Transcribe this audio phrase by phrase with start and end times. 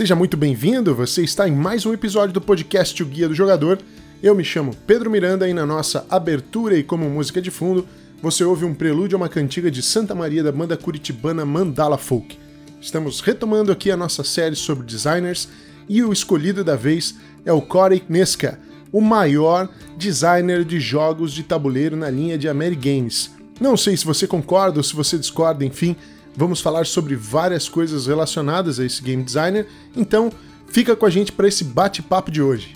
[0.00, 3.78] Seja muito bem-vindo, você está em mais um episódio do podcast O Guia do Jogador.
[4.22, 7.86] Eu me chamo Pedro Miranda e na nossa abertura e como música de fundo,
[8.22, 12.38] você ouve um prelúdio a uma cantiga de Santa Maria da banda curitibana Mandala Folk.
[12.80, 15.50] Estamos retomando aqui a nossa série sobre designers
[15.86, 18.58] e o escolhido da vez é o Corey Kneska,
[18.90, 23.32] o maior designer de jogos de tabuleiro na linha de Amerigames.
[23.60, 25.94] Não sei se você concorda ou se você discorda, enfim,
[26.36, 29.66] vamos falar sobre várias coisas relacionadas a esse game designer,
[29.96, 30.32] então
[30.68, 32.74] fica com a gente para esse bate-papo de hoje.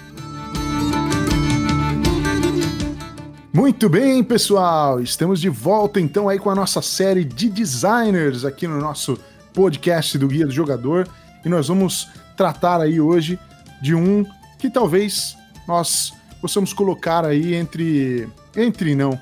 [3.52, 5.00] Muito bem, pessoal!
[5.00, 9.16] Estamos de volta então aí com a nossa série de designers aqui no nosso
[9.52, 11.08] podcast do Guia do Jogador
[11.44, 13.38] e nós vamos tratar aí hoje
[13.80, 14.26] de um
[14.58, 15.36] que talvez
[15.68, 19.18] nós possamos colocar aí entre entre não.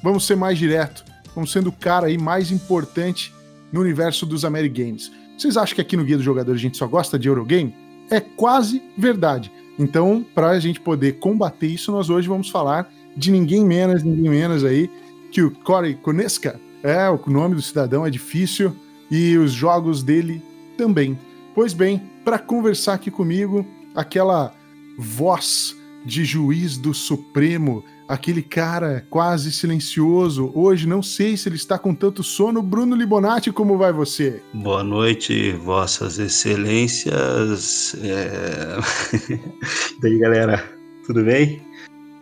[0.00, 3.32] Vamos ser mais direto, como sendo o cara aí mais importante
[3.72, 5.10] no universo dos Amerigames.
[5.36, 7.74] Vocês acham que aqui no Guia do Jogador a gente só gosta de Eurogame?
[8.10, 9.50] É quase verdade.
[9.78, 14.30] Então, para a gente poder combater isso, nós hoje vamos falar de ninguém menos, ninguém
[14.30, 14.90] menos aí
[15.30, 16.60] que o Corey Koneska.
[16.82, 18.76] É, o nome do cidadão é difícil
[19.10, 20.42] e os jogos dele
[20.76, 21.18] também.
[21.54, 24.54] Pois bem, para conversar aqui comigo, aquela
[24.98, 30.52] voz de juiz do Supremo, aquele cara quase silencioso.
[30.54, 32.60] Hoje não sei se ele está com tanto sono.
[32.60, 34.42] Bruno Libonati, como vai você?
[34.52, 37.94] Boa noite, vossas excelências.
[38.02, 38.76] É...
[40.02, 40.62] e aí, galera,
[41.06, 41.66] tudo bem?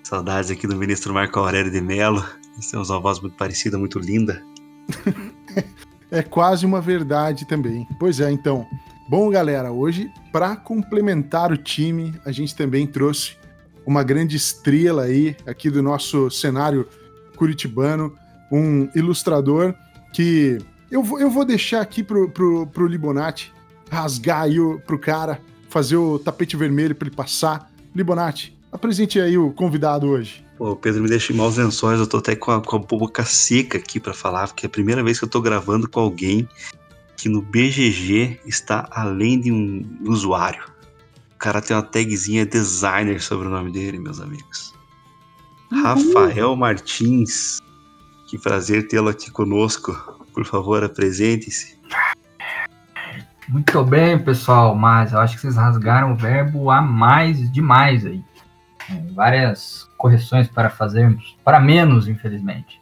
[0.05, 2.25] Saudades aqui do ministro Marco Aurélio de Mello.
[2.55, 4.45] Nós temos uma voz muito parecida, muito linda.
[6.09, 7.85] é quase uma verdade também.
[7.99, 8.65] Pois é, então.
[9.09, 13.40] Bom, galera, hoje, para complementar o time, a gente também trouxe
[13.87, 16.87] uma grande estrela aí, aqui do nosso cenário
[17.37, 18.15] curitibano,
[18.51, 19.75] um ilustrador
[20.13, 20.59] que
[20.91, 23.53] eu vou, eu vou deixar aqui pro, pro, pro Libonati
[23.91, 27.71] rasgar aí o, pro cara, fazer o tapete vermelho para ele passar.
[27.95, 30.45] Libonati, Apresente aí o convidado hoje.
[30.57, 33.25] Pô, Pedro, me deixa em maus lençóis, eu tô até com a, com a boca
[33.25, 36.49] seca aqui para falar, porque é a primeira vez que eu tô gravando com alguém
[37.17, 40.63] que no BGG está além de um usuário.
[41.41, 44.75] O cara tem uma tagzinha designer sobre o nome dele, meus amigos.
[45.73, 45.83] Uhum.
[45.83, 47.61] Rafael Martins,
[48.29, 49.93] que prazer tê-lo aqui conosco.
[50.35, 51.81] Por favor, apresente-se.
[53.49, 58.23] Muito bem, pessoal, mas eu acho que vocês rasgaram o verbo a mais demais aí
[59.15, 62.79] várias correções para fazermos, para menos, infelizmente.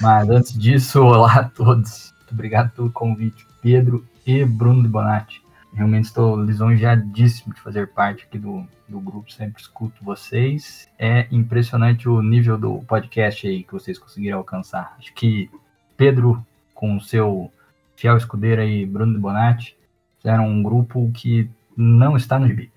[0.00, 2.14] Mas antes disso, olá a todos.
[2.16, 5.39] Muito obrigado pelo convite, Pedro e Bruno de Bonatti.
[5.72, 10.88] Realmente estou lisonjeadíssimo de fazer parte aqui do, do grupo, sempre escuto vocês.
[10.98, 14.96] É impressionante o nível do podcast aí que vocês conseguiram alcançar.
[14.98, 15.48] Acho que
[15.96, 16.44] Pedro,
[16.74, 17.52] com o seu
[17.94, 19.76] fiel escudeiro aí, Bruno Bonatti,
[20.18, 22.70] fizeram um grupo que não está no gibi.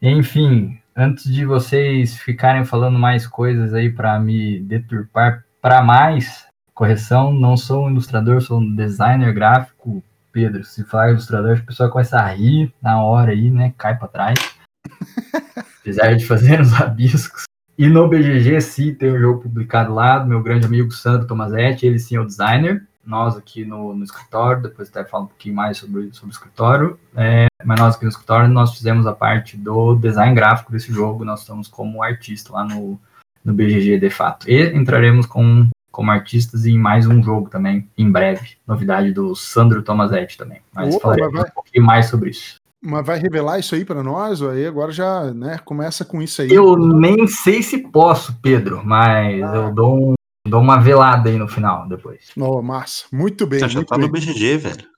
[0.00, 7.32] Enfim, antes de vocês ficarem falando mais coisas aí para me deturpar para mais, correção,
[7.32, 10.02] não sou um ilustrador, sou um designer gráfico.
[10.32, 13.74] Pedro, se falar ilustrador, a pessoa começa a rir na hora aí, né?
[13.76, 14.38] Cai para trás.
[15.80, 17.44] Apesar de fazer os rabiscos.
[17.76, 21.86] E no BGG, sim, tem um jogo publicado lá do meu grande amigo Sandro Tomazetti,
[21.86, 25.54] ele sim é o designer nós aqui no, no escritório, depois até falo um pouquinho
[25.54, 29.56] mais sobre, sobre o escritório, é, mas nós aqui no escritório, nós fizemos a parte
[29.56, 33.00] do design gráfico desse jogo, nós estamos como artista lá no,
[33.44, 34.48] no BGG de fato.
[34.48, 39.82] E entraremos com, como artistas em mais um jogo também, em breve, novidade do Sandro
[39.82, 41.48] Tomazetti também, mas Opa, falaremos vai...
[41.48, 42.56] um pouquinho mais sobre isso.
[42.84, 44.42] Mas vai revelar isso aí para nós?
[44.42, 46.50] Aí agora já, né, começa com isso aí.
[46.50, 49.54] Eu nem sei se posso, Pedro, mas ah.
[49.54, 50.14] eu dou um
[50.44, 52.32] Dou uma velada aí no final depois.
[52.36, 53.04] Oh, massa.
[53.12, 53.60] Muito bem.
[53.60, 54.06] Você já tá bem.
[54.06, 54.88] no BGG, velho.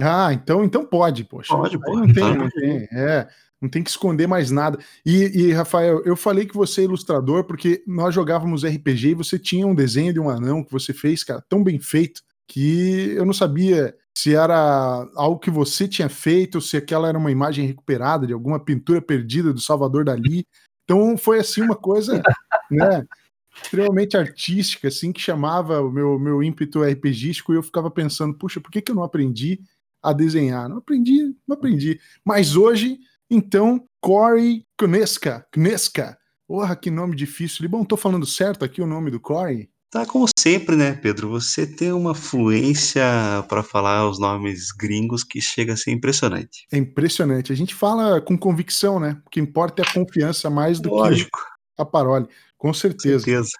[0.00, 1.54] Ah, então, então pode, poxa.
[1.54, 2.06] Pode, pode.
[2.06, 2.88] Não tem, não tem.
[2.92, 3.28] É,
[3.60, 4.78] não tem que esconder mais nada.
[5.04, 9.38] E, e, Rafael, eu falei que você é ilustrador porque nós jogávamos RPG e você
[9.38, 13.24] tinha um desenho de um anão que você fez, cara, tão bem feito que eu
[13.24, 17.66] não sabia se era algo que você tinha feito, ou se aquela era uma imagem
[17.66, 20.46] recuperada de alguma pintura perdida do Salvador Dali.
[20.84, 22.20] Então foi assim uma coisa,
[22.70, 23.06] né?
[23.62, 28.60] extremamente artística, assim, que chamava o meu, meu ímpeto RPGístico e eu ficava pensando, puxa,
[28.60, 29.60] por que, que eu não aprendi
[30.02, 30.68] a desenhar?
[30.68, 32.00] Não aprendi, não aprendi.
[32.24, 32.98] Mas hoje,
[33.30, 36.18] então, Corey Kneska, Kneska.
[36.48, 37.68] Porra, que nome difícil.
[37.68, 39.68] Bom, tô falando certo aqui o nome do Corey?
[39.90, 41.28] Tá como sempre, né, Pedro?
[41.30, 43.02] Você tem uma fluência
[43.48, 46.66] para falar os nomes gringos que chega a ser impressionante.
[46.72, 47.52] É impressionante.
[47.52, 49.20] A gente fala com convicção, né?
[49.26, 51.38] O que importa é a confiança mais do Lógico.
[51.76, 52.28] que a parole.
[52.56, 53.24] Com certeza.
[53.24, 53.50] certeza.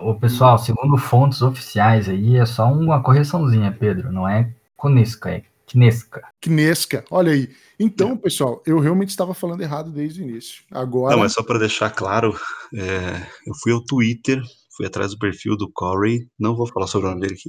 [0.00, 4.12] Ô, pessoal, segundo fontes oficiais aí, é só uma correçãozinha, Pedro.
[4.12, 6.20] Não é Conisca, é Kinesca.
[6.40, 7.48] Kinesca, olha aí.
[7.78, 10.64] Então, pessoal, eu realmente estava falando errado desde o início.
[10.68, 11.14] Agora.
[11.14, 12.36] Não, mas só para deixar claro,
[12.74, 14.42] é, eu fui ao Twitter,
[14.76, 17.48] fui atrás do perfil do Corey, não vou falar sobre o nome dele aqui,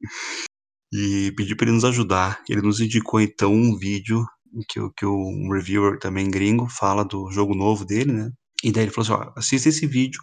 [0.92, 2.42] e pedi para ele nos ajudar.
[2.48, 4.24] Ele nos indicou então um vídeo
[4.66, 8.30] que, que um reviewer também gringo fala do jogo novo dele, né?
[8.64, 10.22] E daí ele falou assim: ó, assista esse vídeo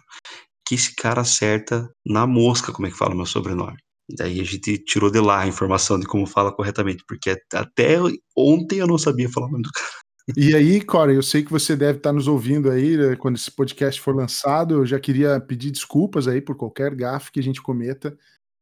[0.66, 3.76] que esse cara acerta na mosca como é que fala o meu sobrenome.
[4.08, 7.98] Daí a gente tirou de lá a informação de como fala corretamente, porque até
[8.36, 10.06] ontem eu não sabia falar o nome do cara.
[10.36, 13.50] E aí, Corey, eu sei que você deve estar nos ouvindo aí né, quando esse
[13.50, 14.74] podcast for lançado.
[14.74, 18.16] Eu já queria pedir desculpas aí por qualquer gafe que a gente cometa,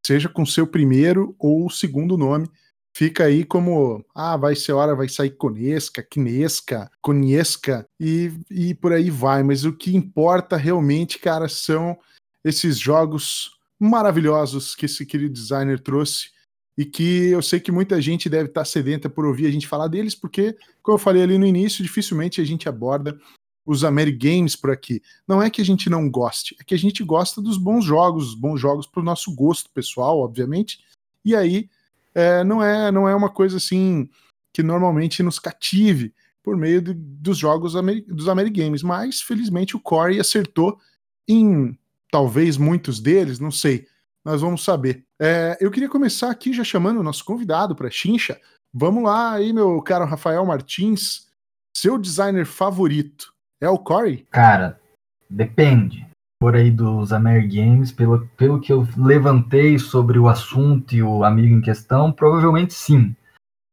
[0.05, 2.51] seja com seu primeiro ou segundo nome.
[2.97, 8.93] Fica aí como, ah, vai ser hora, vai sair Conesca, Kinesca, Coniesca e, e por
[8.93, 9.43] aí vai.
[9.43, 11.99] Mas o que importa realmente, cara, são
[12.45, 13.54] esses jogos
[13.85, 16.31] maravilhosos que esse querido designer trouxe
[16.77, 19.89] e que eu sei que muita gente deve estar sedenta por ouvir a gente falar
[19.89, 23.19] deles, porque, como eu falei ali no início, dificilmente a gente aborda
[23.65, 25.01] os Amerigames por aqui.
[25.27, 28.35] Não é que a gente não goste, é que a gente gosta dos bons jogos,
[28.35, 30.81] bons jogos para o nosso gosto pessoal, obviamente.
[31.25, 31.69] E aí
[32.15, 34.09] é, não é não é uma coisa assim
[34.53, 37.73] que normalmente nos cative por meio de, dos jogos
[38.07, 40.79] dos Amerigames, mas felizmente o Corey acertou
[41.27, 41.77] em
[42.11, 43.87] talvez muitos deles, não sei.
[44.25, 45.05] Nós vamos saber.
[45.21, 48.41] É, eu queria começar aqui já chamando o nosso convidado para Chincha.
[48.73, 51.29] Vamos lá aí, meu caro Rafael Martins.
[51.77, 54.27] Seu designer favorito é o Corey?
[54.31, 54.81] Cara,
[55.29, 56.07] depende.
[56.41, 61.25] Por aí dos Amer Games, pelo, pelo que eu levantei sobre o assunto e o
[61.25, 63.15] amigo em questão, provavelmente sim.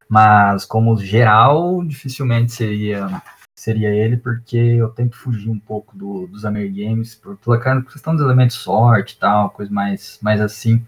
[0.08, 3.22] Mas como geral, dificilmente seria
[3.58, 8.24] seria ele, porque eu tento fugir um pouco do, dos Games, por, pela questão dos
[8.24, 10.84] elementos sorte e tal, coisa mais, mais assim,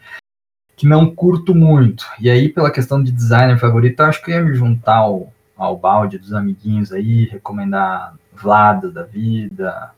[0.76, 2.06] que não curto muito.
[2.18, 5.76] E aí, pela questão de designer favorito, acho que eu ia me juntar ao, ao
[5.76, 9.94] balde dos amiguinhos aí, recomendar Vlada da vida,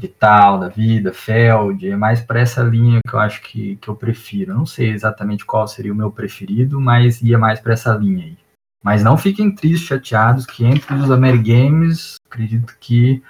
[0.00, 3.94] Vital da vida, Feld, é mais para essa linha que eu acho que, que eu
[3.94, 4.54] prefiro.
[4.54, 8.38] não sei exatamente qual seria o meu preferido, mas ia mais para essa linha aí.
[8.82, 13.22] Mas não fiquem tristes, chateados, que entre os Amerigames, acredito que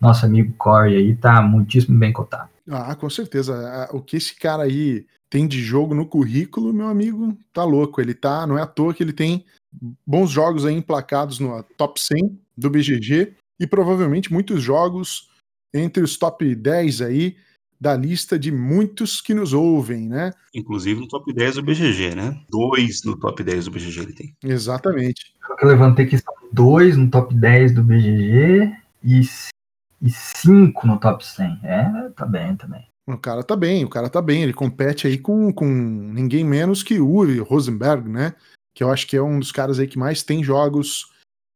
[0.00, 2.50] nosso amigo Corey aí tá muitíssimo bem cotado.
[2.70, 3.88] Ah, com certeza.
[3.92, 8.00] O que esse cara aí tem de jogo no currículo, meu amigo, tá louco.
[8.00, 9.44] Ele tá, não é à toa que ele tem
[10.06, 15.28] bons jogos aí emplacados no top 100 do BGG e provavelmente muitos jogos
[15.72, 17.36] entre os top 10 aí
[17.80, 20.32] da lista de muitos que nos ouvem, né?
[20.54, 22.40] Inclusive no top 10 do BGG, né?
[22.50, 24.36] Dois no top 10 do BGG ele tem.
[24.42, 25.34] Exatamente.
[25.60, 28.72] Eu levantei que são dois no top 10 do BGG
[29.04, 29.20] e,
[30.02, 31.60] e cinco no top 100.
[31.62, 32.86] É, tá bem também.
[33.06, 34.42] O cara tá bem, o cara tá bem.
[34.42, 38.34] Ele compete aí com, com ninguém menos que Uri Rosenberg, né?
[38.74, 41.10] Que eu acho que é um dos caras aí que mais tem jogos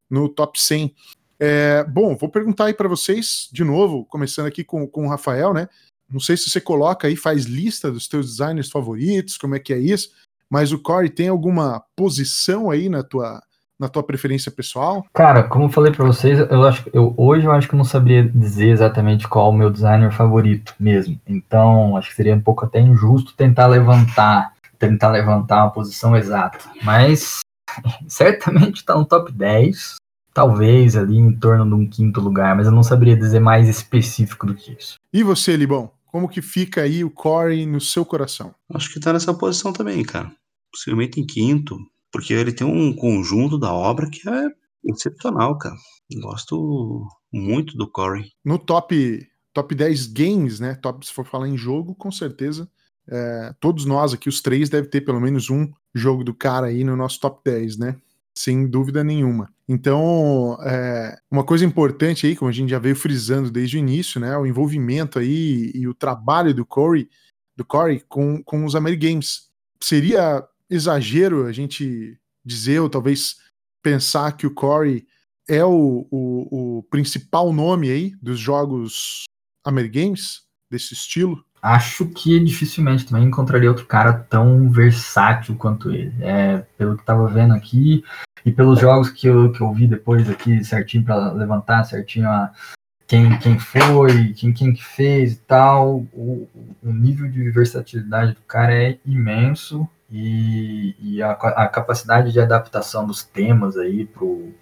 [0.09, 0.95] no top 100.
[1.39, 5.53] É, bom, vou perguntar aí para vocês, de novo, começando aqui com, com o Rafael,
[5.53, 5.69] né?
[6.13, 9.73] Não sei se você coloca aí, faz lista dos teus designers favoritos, como é que
[9.73, 10.11] é isso,
[10.51, 13.41] mas o Corey tem alguma posição aí na tua,
[13.81, 15.05] na tua preferência pessoal?
[15.15, 17.85] Cara, como eu falei para vocês, eu acho eu hoje eu acho que eu não
[17.85, 21.19] saberia dizer exatamente qual o meu designer favorito mesmo.
[21.27, 26.59] Então, acho que seria um pouco até injusto tentar levantar, tentar levantar uma posição exata.
[26.83, 27.41] Mas
[28.07, 29.97] certamente está no top 10,
[30.35, 34.47] talvez ali em torno de um quinto lugar, mas eu não saberia dizer mais específico
[34.47, 34.97] do que isso.
[35.13, 35.91] E você, Libão?
[36.13, 38.55] Como que fica aí o Corey no seu coração?
[38.73, 40.31] Acho que tá nessa posição também, cara.
[40.71, 41.79] Possivelmente em quinto,
[42.13, 44.49] porque ele tem um conjunto da obra que é
[44.85, 45.75] excepcional, cara.
[46.21, 48.31] Gosto muito do Corey.
[48.45, 50.75] No top top 10 games, né?
[50.75, 52.69] Top, se for falar em jogo, com certeza.
[53.09, 56.85] É, todos nós aqui, os três, deve ter pelo menos um jogo do cara aí
[56.85, 57.97] no nosso top 10, né?
[58.37, 59.53] Sem dúvida nenhuma.
[59.73, 64.21] Então, é, uma coisa importante aí, como a gente já veio frisando desde o início,
[64.21, 67.09] né, o envolvimento aí e o trabalho do Corey,
[67.57, 69.51] do Corey com, com os Amerigames.
[69.81, 73.37] Seria exagero a gente dizer, ou talvez
[73.83, 75.07] pensar que o Corey
[75.49, 79.25] é o, o, o principal nome aí dos jogos
[79.65, 81.43] Amerigames, desse estilo?
[81.63, 86.13] Acho que dificilmente também encontraria outro cara tão versátil quanto ele.
[86.21, 88.03] É, pelo que estava vendo aqui
[88.45, 92.53] e pelos jogos que eu, que eu vi depois aqui certinho para levantar certinho a,
[93.07, 96.49] quem, quem foi, quem, quem que fez e tal, o,
[96.83, 103.07] o nível de versatilidade do cara é imenso e, e a, a capacidade de adaptação
[103.07, 104.53] dos temas aí pro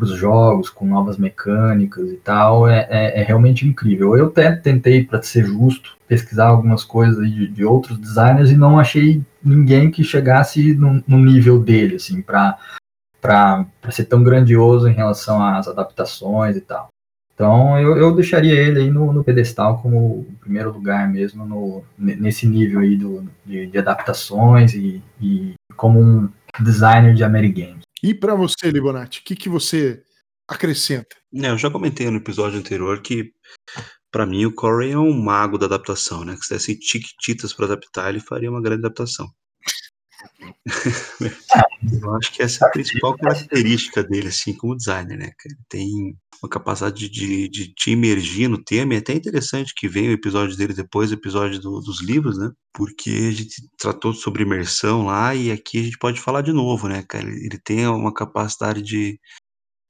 [0.00, 4.16] os jogos com novas mecânicas e tal é, é, é realmente incrível.
[4.16, 8.78] Eu até tentei, para ser justo, pesquisar algumas coisas de, de, outros designers e não
[8.78, 12.58] achei ninguém que chegasse no, no nível dele, assim, para
[13.20, 16.88] para ser tão grandioso em relação às adaptações e tal.
[17.34, 21.84] Então eu, eu deixaria ele aí no, no pedestal como o primeiro lugar mesmo no,
[21.96, 26.28] nesse nível aí do, de, de adaptações e, e, como um
[26.60, 27.82] designer de Amerigames.
[28.02, 30.02] E para você, Libonati, o que, que você
[30.48, 31.16] acrescenta?
[31.34, 33.32] É, eu já comentei no episódio anterior que
[34.10, 36.36] para mim o Corey é um mago da adaptação, né?
[36.36, 39.28] Que se desse tiquititas para adaptar, ele faria uma grande adaptação.
[42.02, 45.30] eu acho que essa é a principal característica dele, assim, como designer, né?
[45.68, 50.10] Tem uma capacidade de, de te emergir no tema, e é até interessante que venha
[50.10, 52.50] o episódio dele depois do episódio do, dos livros, né?
[52.72, 56.88] Porque a gente tratou sobre imersão lá, e aqui a gente pode falar de novo,
[56.88, 57.28] né, cara?
[57.28, 59.18] Ele tem uma capacidade de,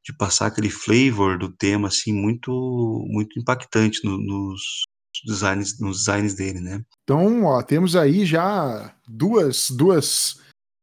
[0.09, 2.51] de passar aquele flavor do tema, assim, muito,
[3.09, 4.85] muito impactante no, nos,
[5.27, 6.83] designs, nos designs dele, né?
[7.05, 10.41] Então, ó, temos aí já duas, duas,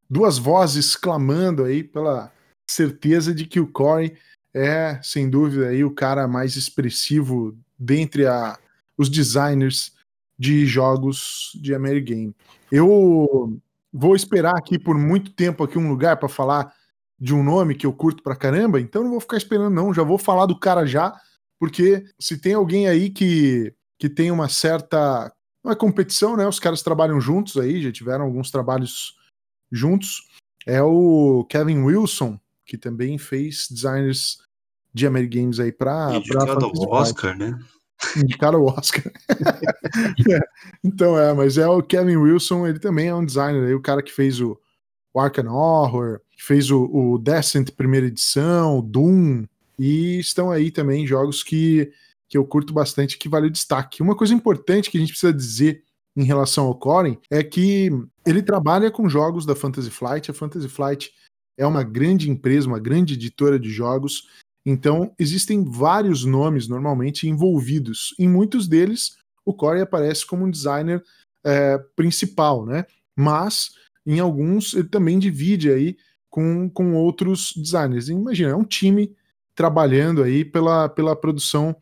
[0.08, 2.32] duas vozes clamando aí pela
[2.70, 4.15] certeza de que o Corey
[4.53, 8.60] é, sem dúvida, aí o cara mais expressivo dentre a,
[8.96, 9.91] os designers
[10.38, 12.36] de jogos de Amerigame.
[12.72, 13.60] Eu
[13.91, 16.75] vou esperar aqui por muito tempo aqui um lugar para falar
[17.20, 20.04] de um nome que eu curto pra caramba, então não vou ficar esperando não, já
[20.04, 21.14] vou falar do cara já,
[21.60, 25.32] porque se tem alguém aí que que tem uma certa.
[25.64, 26.48] Não é competição, né?
[26.48, 29.16] Os caras trabalham juntos aí, já tiveram alguns trabalhos
[29.72, 30.30] juntos.
[30.66, 34.40] É o Kevin Wilson, que também fez designers
[34.94, 36.16] de Amerigames aí para.
[36.16, 37.58] Indicado ao Oscar, né?
[38.16, 39.12] Indicado ao Oscar.
[40.30, 40.40] é,
[40.84, 44.04] então é, mas é o Kevin Wilson, ele também é um designer aí, o cara
[44.04, 44.60] que fez o,
[45.14, 49.46] o Arkham Horror, fez o, o Descent primeira edição, Doom,
[49.80, 51.92] e estão aí também jogos que
[52.28, 54.02] que eu curto bastante, que vale o destaque.
[54.02, 55.84] Uma coisa importante que a gente precisa dizer
[56.16, 57.90] em relação ao Corin é que
[58.25, 60.32] ele trabalha com jogos da Fantasy Flight.
[60.32, 61.14] A Fantasy Flight
[61.58, 64.28] é uma grande empresa, uma grande editora de jogos.
[64.66, 68.16] Então, existem vários nomes normalmente envolvidos.
[68.18, 71.04] Em muitos deles, o Corey aparece como um designer
[71.46, 72.86] é, principal, né?
[73.16, 73.70] Mas
[74.06, 75.96] em alguns ele também divide aí
[76.36, 78.10] com, com outros designers.
[78.10, 79.15] Imagina, é um time
[79.56, 81.74] trabalhando aí pela, pela produção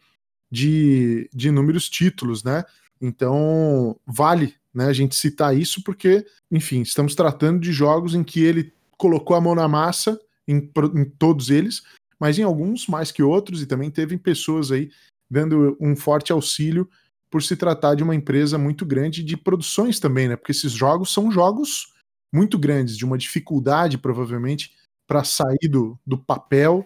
[0.51, 2.63] de, de inúmeros títulos, né?
[3.01, 8.43] Então, vale né, a gente citar isso porque, enfim, estamos tratando de jogos em que
[8.43, 11.81] ele colocou a mão na massa em, em todos eles,
[12.19, 14.91] mas em alguns mais que outros, e também teve pessoas aí
[15.27, 16.87] dando um forte auxílio
[17.27, 20.35] por se tratar de uma empresa muito grande de produções também, né?
[20.35, 21.91] Porque esses jogos são jogos
[22.33, 24.73] muito grandes, de uma dificuldade, provavelmente,
[25.07, 26.85] para sair do, do papel,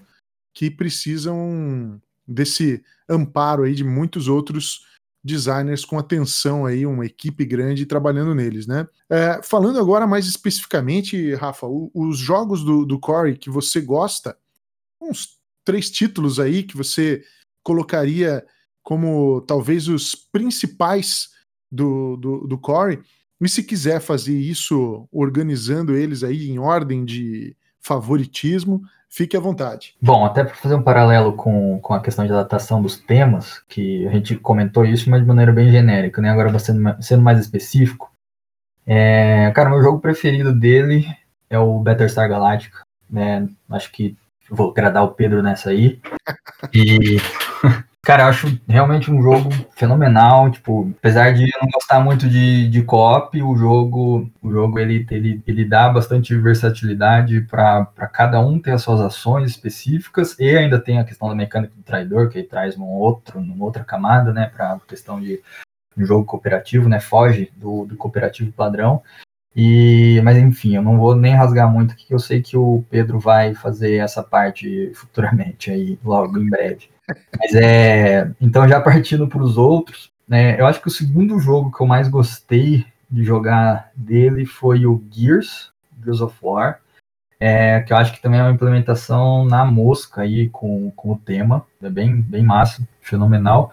[0.53, 4.85] que precisam desse amparo aí de muitos outros
[5.23, 8.87] designers com atenção aí, uma equipe grande trabalhando neles, né?
[9.09, 14.37] É, falando agora mais especificamente, Rafa, o, os jogos do, do Corey que você gosta,
[15.01, 17.23] uns três títulos aí que você
[17.63, 18.45] colocaria
[18.83, 21.29] como talvez os principais
[21.69, 23.01] do, do, do Corey,
[23.45, 29.95] e se quiser fazer isso organizando eles aí em ordem de favoritismo, Fique à vontade.
[30.01, 34.05] Bom, até para fazer um paralelo com, com a questão de adaptação dos temas, que
[34.05, 36.29] a gente comentou isso, mas de maneira bem genérica, né?
[36.29, 38.11] Agora sendo, sendo mais específico.
[38.85, 41.07] É, cara, meu jogo preferido dele
[41.49, 43.47] é o Battlestar Galactica, né?
[43.69, 44.15] Acho que
[44.49, 46.01] vou agradar o Pedro nessa aí.
[46.73, 47.17] E
[48.07, 52.69] Cara, eu acho realmente um jogo fenomenal, tipo, apesar de eu não gostar muito de,
[52.69, 58.61] de co-op, o jogo, o jogo ele, ele, ele dá bastante versatilidade para cada um
[58.61, 62.41] ter as suas ações específicas e ainda tem a questão da mecânica do traidor, que
[62.43, 65.41] traz um outro, uma outra camada, né, para questão de
[65.97, 69.03] um jogo cooperativo, né, foge do, do cooperativo padrão.
[69.53, 73.19] E, mas enfim, eu não vou nem rasgar muito aqui, eu sei que o Pedro
[73.19, 76.87] vai fazer essa parte futuramente aí, logo em breve.
[77.39, 78.31] Mas é.
[78.41, 80.59] Então, já partindo para os outros, né?
[80.59, 85.03] Eu acho que o segundo jogo que eu mais gostei de jogar dele foi o
[85.11, 85.71] Gears,
[86.03, 86.79] Gears of War.
[87.39, 91.17] É, que eu acho que também é uma implementação na mosca aí com, com o
[91.17, 91.65] tema.
[91.81, 93.71] É bem, bem massa, fenomenal.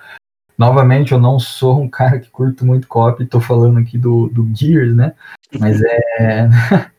[0.56, 4.48] Novamente, eu não sou um cara que curto muito copy, tô falando aqui do, do
[4.54, 5.14] Gears, né?
[5.58, 6.48] Mas é.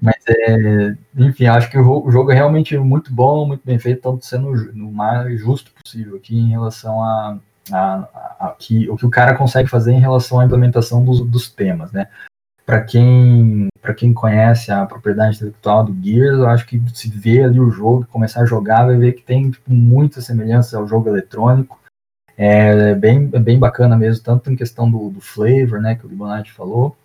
[0.00, 4.24] Mas, é, enfim, acho que o jogo é realmente muito bom, muito bem feito, tanto
[4.24, 7.38] sendo o mais justo possível aqui em relação a,
[7.70, 11.20] a, a, a que, o que o cara consegue fazer em relação à implementação dos,
[11.20, 12.08] dos temas, né?
[12.64, 17.58] Para quem, quem conhece a propriedade intelectual do Gears, eu acho que se vê ali
[17.58, 21.78] o jogo, começar a jogar, vai ver que tem tipo, muita semelhança ao jogo eletrônico.
[22.36, 26.08] É bem, é bem bacana mesmo, tanto em questão do, do flavor, né, que o
[26.08, 26.96] Libonati falou,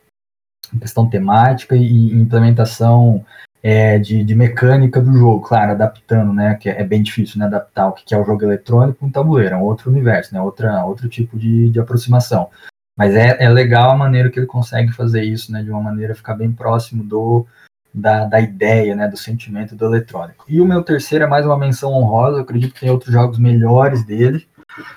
[0.80, 3.24] questão temática e implementação
[3.62, 6.56] é, de, de, mecânica do jogo, claro, adaptando, né?
[6.56, 7.46] Que é bem difícil, né?
[7.46, 10.42] Adaptar o que é o jogo eletrônico com um tabuleiro, é um outro universo, né?
[10.42, 12.50] Outra, outro tipo de, de aproximação.
[12.98, 15.64] Mas é, é legal a maneira que ele consegue fazer isso, né?
[15.64, 17.46] De uma maneira ficar bem próximo do
[17.94, 19.08] da, da ideia, né?
[19.08, 20.46] Do sentimento do eletrônico.
[20.50, 22.38] E o meu terceiro é mais uma menção honrosa.
[22.38, 24.46] Eu acredito que tem outros jogos melhores dele,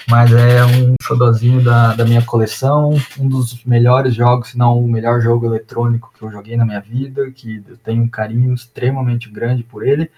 [0.09, 4.89] mas é um xodozinho da, da minha coleção, um dos melhores jogos, se não o
[4.89, 9.31] melhor jogo eletrônico que eu joguei na minha vida, que eu tenho um carinho extremamente
[9.31, 10.11] grande por ele,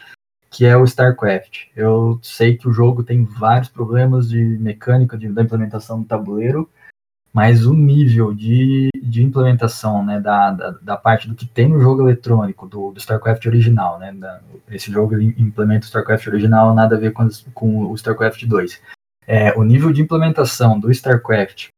[0.51, 1.67] que é o StarCraft.
[1.77, 6.69] Eu sei que o jogo tem vários problemas de mecânica, de, da implementação do tabuleiro,
[7.33, 11.79] mas o nível de, de implementação né, da, da, da, parte do que tem no
[11.79, 14.41] jogo eletrônico, do, do StarCraft original, né, da,
[14.71, 18.81] esse jogo implementa o StarCraft original, nada a ver com, com o StarCraft 2
[19.29, 21.69] é, o nível de implementação do StarCraft,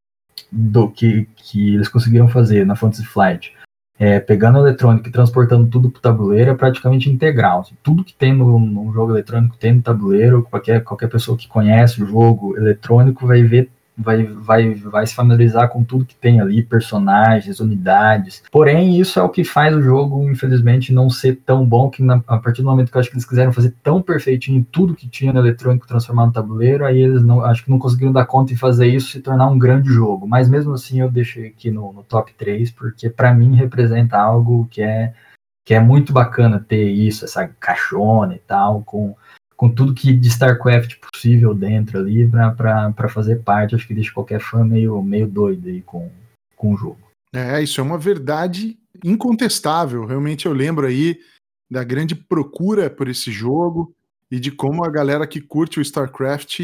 [0.49, 3.53] do que, que eles conseguiram fazer na Fantasy Flight,
[3.99, 7.59] é, pegando o eletrônico e transportando tudo para o tabuleiro, é praticamente integral.
[7.59, 11.47] Assim, tudo que tem no, no, jogo eletrônico tem no tabuleiro, qualquer, qualquer pessoa que
[11.47, 13.69] conhece o jogo eletrônico vai ver
[14.01, 18.43] vai, vai, vai se familiarizar com tudo que tem ali, personagens, unidades.
[18.51, 22.21] Porém, isso é o que faz o jogo, infelizmente, não ser tão bom que na,
[22.27, 25.07] a partir do momento que eu acho que eles quiseram fazer tão perfeitinho tudo que
[25.07, 28.53] tinha no eletrônico transformar no tabuleiro, aí eles não acho que não conseguiram dar conta
[28.53, 30.27] e fazer isso se tornar um grande jogo.
[30.27, 34.67] Mas mesmo assim eu deixei aqui no, no top 3, porque para mim representa algo
[34.69, 35.13] que é
[35.63, 39.15] que é muito bacana ter isso, essa caixona e tal, com
[39.61, 43.75] com tudo que de StarCraft possível dentro ali para fazer parte.
[43.75, 46.09] Acho que deixa qualquer fã meio, meio doido aí com,
[46.55, 46.97] com o jogo.
[47.31, 48.75] É, isso é uma verdade
[49.05, 50.03] incontestável.
[50.03, 51.19] Realmente eu lembro aí
[51.69, 53.93] da grande procura por esse jogo
[54.31, 56.59] e de como a galera que curte o StarCraft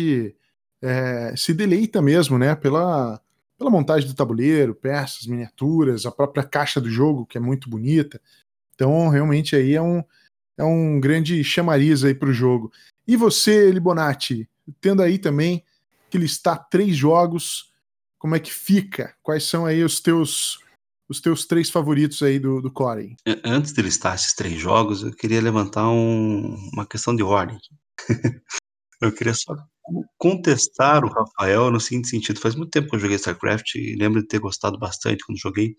[0.82, 2.56] é, se deleita mesmo, né?
[2.56, 3.22] Pela,
[3.60, 8.20] pela montagem do tabuleiro, peças, miniaturas, a própria caixa do jogo, que é muito bonita.
[8.74, 10.04] Então, realmente aí é um,
[10.58, 12.72] é um grande chamariz aí para o jogo.
[13.08, 14.50] E você, Libonati,
[14.82, 15.64] tendo aí também
[16.10, 17.72] que listar três jogos,
[18.18, 19.16] como é que fica?
[19.22, 20.60] Quais são aí os teus
[21.10, 23.16] os teus três favoritos aí do, do Corey?
[23.44, 27.58] Antes de listar esses três jogos, eu queria levantar um, uma questão de ordem.
[29.02, 29.56] eu queria só
[30.18, 32.42] contestar o Rafael no seguinte sentido.
[32.42, 35.76] Faz muito tempo que eu joguei StarCraft e lembro de ter gostado bastante quando joguei.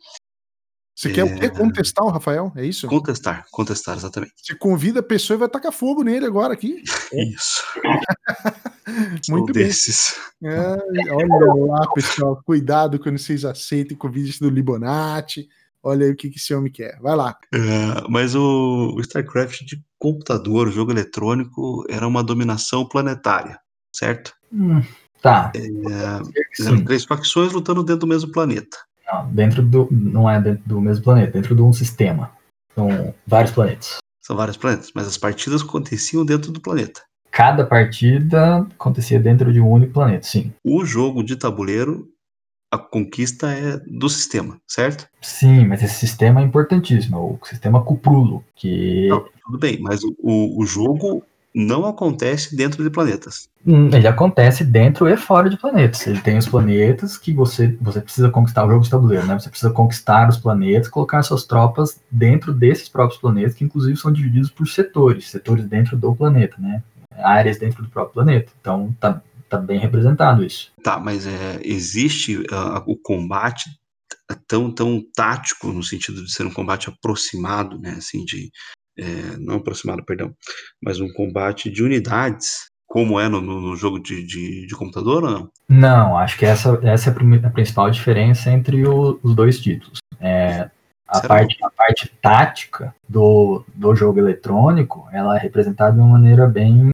[0.98, 1.12] Você é...
[1.12, 1.48] quer o quê?
[1.48, 2.52] Contestar o Rafael?
[2.56, 2.88] É isso?
[2.88, 4.32] Contestar, contestar, exatamente.
[4.36, 6.82] Você convida a pessoa e vai tacar fogo nele agora aqui.
[7.14, 7.62] Isso.
[9.30, 9.64] Muito bem.
[9.64, 10.16] desses.
[10.42, 12.42] É, olha lá, pessoal.
[12.44, 15.48] Cuidado quando vocês aceitem convites do Libonati.
[15.84, 16.98] Olha aí o que, que esse homem quer.
[17.00, 17.36] Vai lá.
[17.54, 23.56] É, mas o, o StarCraft de computador, o jogo eletrônico, era uma dominação planetária,
[23.94, 24.32] certo?
[24.52, 24.82] Hum,
[25.22, 25.52] tá.
[25.54, 28.76] É, eram três facções lutando dentro do mesmo planeta.
[29.10, 29.88] Não, dentro do.
[29.90, 32.30] Não é dentro do mesmo planeta, dentro de um sistema.
[32.74, 33.98] São vários planetas.
[34.20, 37.00] São vários planetas, mas as partidas aconteciam dentro do planeta.
[37.30, 40.52] Cada partida acontecia dentro de um único planeta, sim.
[40.64, 42.08] O jogo de tabuleiro,
[42.70, 45.08] a conquista é do sistema, certo?
[45.20, 49.08] Sim, mas esse sistema é importantíssimo, é o sistema Cuprulo, que...
[49.08, 51.22] Não, tudo bem, mas o, o jogo
[51.54, 53.48] não acontece dentro de planetas.
[53.66, 56.06] Hum, ele acontece dentro e fora de planetas.
[56.06, 59.38] Ele tem os planetas que você, você precisa conquistar o jogo de tabuleiro, né?
[59.38, 64.12] Você precisa conquistar os planetas, colocar suas tropas dentro desses próprios planetas, que inclusive são
[64.12, 66.82] divididos por setores, setores dentro do planeta, né?
[67.16, 68.52] Áreas dentro do próprio planeta.
[68.60, 70.70] Então tá, tá bem representado isso.
[70.82, 73.68] Tá, mas é, existe uh, o combate
[74.46, 77.94] tão tão tático no sentido de ser um combate aproximado, né?
[77.98, 78.50] Assim de
[78.98, 80.34] é, não aproximado, perdão,
[80.82, 85.30] mas um combate de unidades, como é no, no jogo de, de, de, computador ou
[85.30, 85.50] não?
[85.68, 89.98] Não, acho que essa, essa é a principal diferença entre o, os dois títulos.
[90.20, 90.68] É,
[91.06, 96.46] a, parte, a parte tática do, do jogo eletrônico, ela é representada de uma maneira
[96.46, 96.90] bem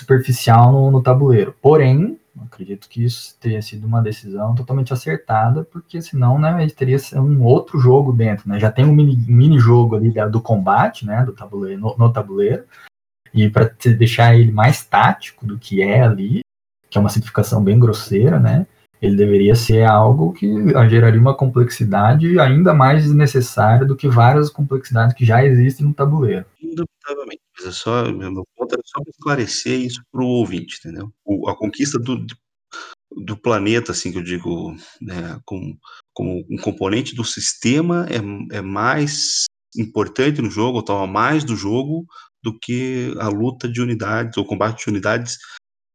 [0.00, 1.54] superficial no, no tabuleiro.
[1.60, 7.42] Porém, acredito que isso teria sido uma decisão totalmente acertada, porque senão, né, teria um
[7.42, 8.58] outro jogo dentro, né?
[8.58, 12.64] Já tem um mini, mini jogo ali do combate, né, do tabuleiro, no, no tabuleiro,
[13.32, 16.40] e para deixar ele mais tático do que é ali,
[16.90, 18.66] que é uma simplificação bem grosseira, né?
[19.00, 20.46] Ele deveria ser algo que
[20.88, 26.44] geraria uma complexidade ainda mais desnecessária do que várias complexidades que já existem no tabuleiro.
[26.60, 27.42] Indubitavelmente.
[27.56, 31.12] Mas é só, meu ponto era só esclarecer isso para o ouvinte, entendeu?
[31.24, 32.24] O, a conquista do,
[33.16, 35.78] do planeta, assim que eu digo, né, como,
[36.12, 39.44] como um componente do sistema é, é mais
[39.76, 42.04] importante no jogo, toma mais do jogo
[42.42, 45.38] do que a luta de unidades ou combate de unidades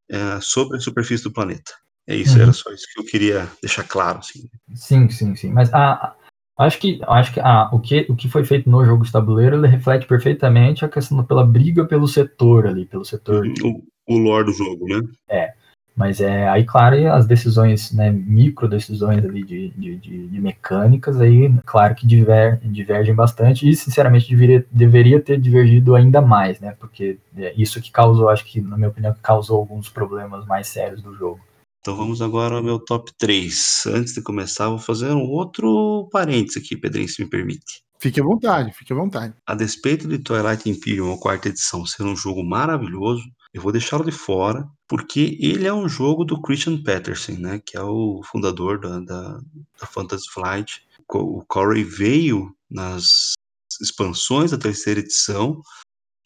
[0.10, 1.74] é, sobre a superfície do planeta.
[2.08, 2.44] É isso, uhum.
[2.44, 4.20] era só isso que eu queria deixar claro.
[4.20, 4.50] Assim.
[4.76, 5.52] Sim, sim, sim.
[5.52, 6.16] Mas a,
[6.58, 9.58] Acho que, acho que, ah, o que o que foi feito no jogo de tabuleiro
[9.58, 13.48] ele reflete perfeitamente a questão pela briga pelo setor ali, pelo setor.
[13.63, 15.02] O, o lore do jogo, né?
[15.28, 15.54] É.
[15.96, 21.22] Mas é aí, claro, as decisões, né, micro decisões ali de, de, de, de mecânicas,
[21.22, 26.76] aí, claro que diver, divergem bastante e, sinceramente, deveria, deveria ter divergido ainda mais, né,
[26.80, 31.00] porque é isso que causou, acho que, na minha opinião, causou alguns problemas mais sérios
[31.00, 31.39] do jogo.
[31.84, 33.88] Então vamos agora ao meu top 3.
[33.88, 37.84] Antes de começar, vou fazer um outro parênteses aqui, Pedrinho, se me permite.
[38.00, 39.34] Fique à vontade, fique à vontade.
[39.46, 44.06] A despeito de Twilight Imperium, a quarta edição, ser um jogo maravilhoso, eu vou deixá-lo
[44.06, 48.80] de fora, porque ele é um jogo do Christian Peterson, né, que é o fundador
[48.80, 49.41] da, da,
[49.82, 50.88] da Fantasy Flight.
[51.13, 53.34] O Corey veio nas
[53.82, 55.62] expansões da terceira edição,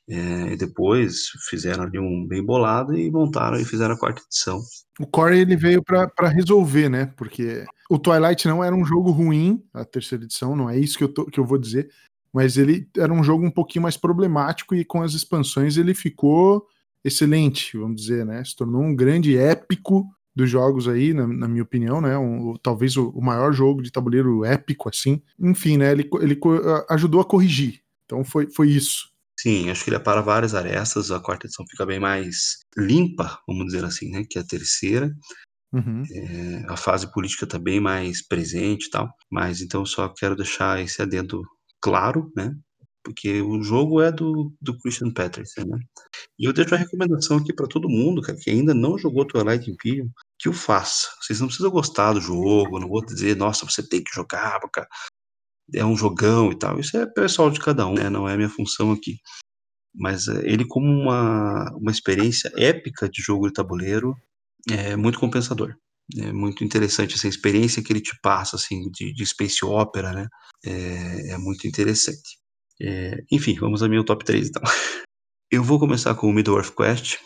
[0.09, 4.61] é, e depois fizeram ali um bem bolado e montaram e fizeram a quarta edição.
[4.99, 7.11] O Corey ele veio para resolver, né?
[7.17, 11.03] Porque o Twilight não era um jogo ruim, a terceira edição, não é isso que
[11.03, 11.89] eu, tô, que eu vou dizer,
[12.33, 16.65] mas ele era um jogo um pouquinho mais problemático e com as expansões ele ficou
[17.03, 18.43] excelente, vamos dizer, né?
[18.43, 22.17] Se tornou um grande épico dos jogos aí, na, na minha opinião, né?
[22.17, 25.21] Um, talvez o, o, maior jogo de tabuleiro épico, assim.
[25.39, 25.91] Enfim, né?
[25.91, 26.39] Ele, ele
[26.89, 27.81] ajudou a corrigir.
[28.05, 29.11] Então foi, foi isso.
[29.39, 31.11] Sim, acho que ele é para várias arestas.
[31.11, 34.23] A quarta edição fica bem mais limpa, vamos dizer assim, né?
[34.29, 35.11] Que a terceira.
[35.71, 36.03] Uhum.
[36.11, 39.09] É, a fase política está bem mais presente e tal.
[39.31, 41.41] Mas então só quero deixar esse adendo
[41.79, 42.55] claro, né?
[43.07, 45.79] porque o jogo é do, do Christian Peterson, né?
[46.37, 49.71] E eu deixo a recomendação aqui para todo mundo, cara, que ainda não jogou Twilight
[49.71, 51.07] Imperium, que o faça.
[51.21, 54.81] Vocês não precisam gostar do jogo, não vou dizer, nossa, você tem que jogar, porque
[55.73, 56.79] é um jogão e tal.
[56.79, 58.09] Isso é pessoal de cada um, né?
[58.09, 59.17] Não é minha função aqui.
[59.95, 64.15] Mas é, ele, como uma, uma experiência épica de jogo de tabuleiro,
[64.69, 65.75] é muito compensador.
[66.17, 70.27] É muito interessante essa experiência que ele te passa, assim, de, de space opera, né?
[70.65, 72.37] É, é muito interessante.
[72.81, 74.61] É, enfim, vamos ao meu top 3 então.
[75.51, 77.17] Eu vou começar com o Middle-earth Quest.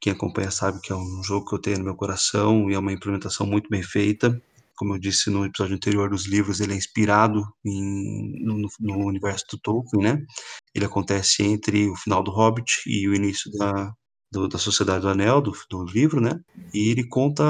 [0.00, 2.78] Quem acompanha sabe que é um jogo que eu tenho no meu coração e é
[2.78, 4.42] uma implementação muito bem feita.
[4.80, 9.44] Como eu disse no episódio anterior dos livros, ele é inspirado em, no, no, universo
[9.50, 10.24] do Tolkien, né?
[10.74, 13.92] Ele acontece entre o final do Hobbit e o início da,
[14.32, 16.40] do, da Sociedade do Anel, do, do, livro, né?
[16.72, 17.44] E ele conta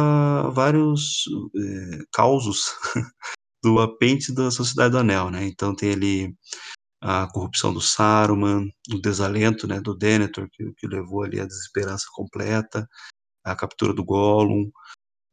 [0.50, 1.22] vários
[1.56, 2.74] é, causos
[3.62, 5.46] do apêndice da Sociedade do Anel, né?
[5.46, 6.34] Então tem ali
[7.00, 12.06] a corrupção do Saruman, o desalento né, do Denethor, que, que levou ali a desesperança
[12.12, 12.88] completa,
[13.44, 14.68] a captura do Gollum,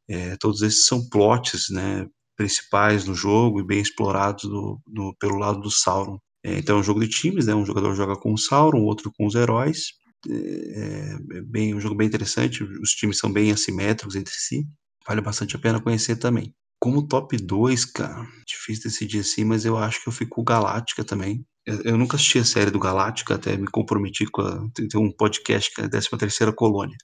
[0.08, 5.36] é, todos esses são plots né, principais no jogo e bem explorados do, do, pelo
[5.36, 6.18] lado do Sauron.
[6.44, 9.12] É, então é um jogo de times, né, um jogador joga com o Sauron, outro
[9.16, 9.92] com os heróis,
[10.28, 14.66] é, é bem, um jogo bem interessante, os times são bem assimétricos entre si,
[15.06, 16.54] vale bastante a pena conhecer também.
[16.80, 21.44] Como top 2, cara, difícil decidir assim, mas eu acho que eu fico Galáctica também.
[21.66, 25.10] Eu, eu nunca assisti a série do Galáctica, até me comprometi com a, tem um
[25.10, 26.96] podcast que é a 13 terceira Colônia.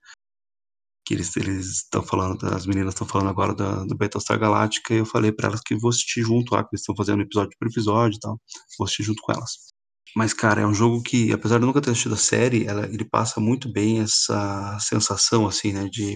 [1.05, 5.07] Que eles estão falando, as meninas estão falando agora da, do Battlestar Galáctica, e eu
[5.07, 8.17] falei para elas que vou assistir junto lá, que eles estão fazendo episódio por episódio
[8.17, 8.40] e tal.
[8.79, 9.75] Vou assistir junto com elas.
[10.17, 12.87] Mas, cara, é um jogo que, apesar de eu nunca ter assistido a série, ela,
[12.87, 16.14] ele passa muito bem essa sensação, assim, né, de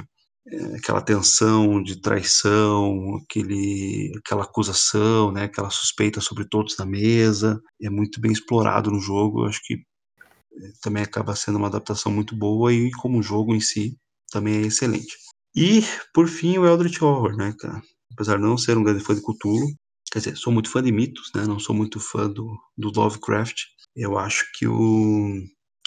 [0.51, 7.61] é, aquela tensão de traição, aquele, aquela acusação, né, aquela suspeita sobre todos na mesa,
[7.83, 9.45] é muito bem explorado no jogo.
[9.47, 13.97] Acho que é, também acaba sendo uma adaptação muito boa e como jogo em si
[14.31, 15.17] também é excelente.
[15.55, 15.83] E
[16.15, 17.83] por fim o Eldritch Horror, né, cara?
[18.13, 19.67] Apesar de não ser um grande fã de Cthulhu,
[20.11, 21.45] quer dizer, sou muito fã de mitos, né?
[21.47, 23.63] Não sou muito fã do, do Lovecraft.
[23.97, 25.43] Eu acho que o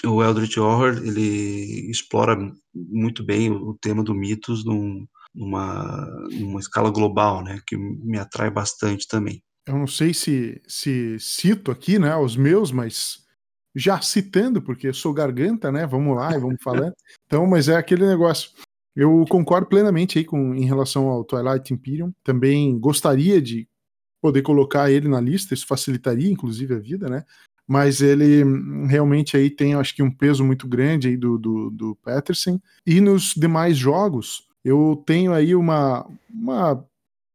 [0.05, 2.37] o Eldritch Horror ele explora
[2.73, 8.49] muito bem o, tema do mitos num, numa, numa escala global, né, que me atrai
[8.49, 9.41] bastante também.
[9.67, 13.19] Eu não sei se, se cito aqui, né, os meus, mas
[13.75, 16.93] já citando, porque sou garganta, né, vamos lá e vamos falando.
[17.31, 18.51] Então, mas é aquele negócio.
[18.93, 22.11] Eu concordo plenamente aí com, em relação ao Twilight Imperium.
[22.25, 23.69] Também gostaria de
[24.21, 27.25] poder colocar ele na lista, isso facilitaria, inclusive, a vida, né?
[27.65, 28.43] mas ele
[28.85, 32.59] realmente aí tem, acho que, um peso muito grande aí do, do, do Peterson.
[32.85, 36.85] E nos demais jogos, eu tenho aí uma, uma,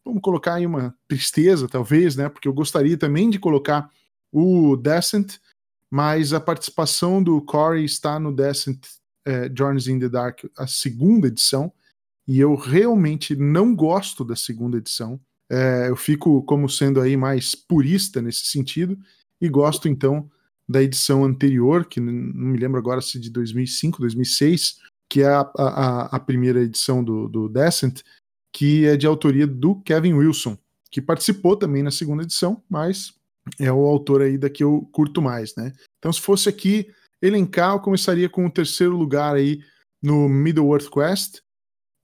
[0.05, 2.29] vamos colocar aí uma tristeza, talvez, né?
[2.29, 3.91] Porque eu gostaria também de colocar
[4.31, 5.39] o Descent,
[5.91, 8.85] mas a participação do Corey está no Descent
[9.27, 11.73] é, Journeys in the Dark, a segunda edição,
[12.27, 15.21] e eu realmente não gosto da segunda edição.
[15.51, 18.99] É, eu fico como sendo aí mais purista nesse sentido,
[19.41, 20.31] e gosto então
[20.69, 25.51] da edição anterior, que não me lembro agora se de 2005, 2006, que é a,
[25.57, 28.03] a, a primeira edição do, do Descent,
[28.53, 30.59] que é de autoria do Kevin Wilson,
[30.91, 33.15] que participou também na segunda edição, mas
[33.61, 35.73] é o autor aí da que eu curto mais, né?
[35.99, 39.61] Então, se fosse aqui elencar, eu começaria com o terceiro lugar aí
[40.03, 41.41] no Middle-earth Quest,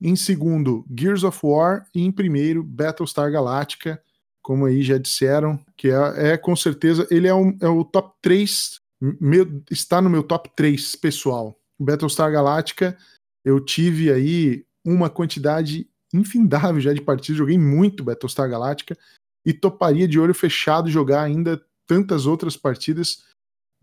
[0.01, 4.01] em segundo, Gears of War, e em primeiro, Battlestar Galactica,
[4.41, 8.13] como aí já disseram, que é, é com certeza, ele é, um, é o top
[8.21, 8.81] 3,
[9.21, 11.57] meu, está no meu top 3 pessoal.
[11.79, 12.97] Battlestar Galactica,
[13.45, 18.97] eu tive aí uma quantidade infindável já de partidas, joguei muito Battlestar Galactica
[19.45, 23.23] e toparia de olho fechado jogar ainda tantas outras partidas,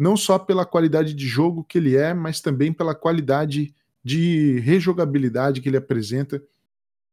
[0.01, 5.61] não só pela qualidade de jogo que ele é, mas também pela qualidade de rejogabilidade
[5.61, 6.43] que ele apresenta.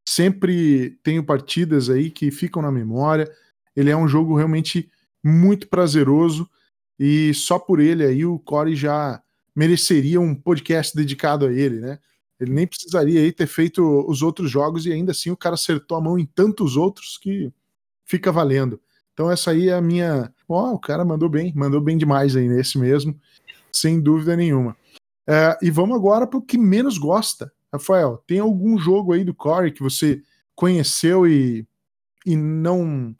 [0.08, 3.30] Sempre tenho partidas aí que ficam na memória.
[3.76, 4.90] Ele é um jogo realmente
[5.22, 6.50] muito prazeroso
[6.98, 9.22] e só por ele aí o Core já
[9.54, 12.00] mereceria um podcast dedicado a ele, né?
[12.40, 15.98] Ele nem precisaria aí ter feito os outros jogos e ainda assim o cara acertou
[15.98, 17.52] a mão em tantos outros que
[18.06, 18.80] fica valendo.
[19.18, 20.32] Então essa aí é a minha.
[20.48, 23.20] Ó, oh, o cara mandou bem, mandou bem demais aí nesse mesmo,
[23.72, 24.78] sem dúvida nenhuma.
[25.28, 27.52] É, e vamos agora para o que menos gosta.
[27.74, 30.22] Rafael, tem algum jogo aí do Core que você
[30.56, 31.68] conheceu e,
[32.28, 33.16] e não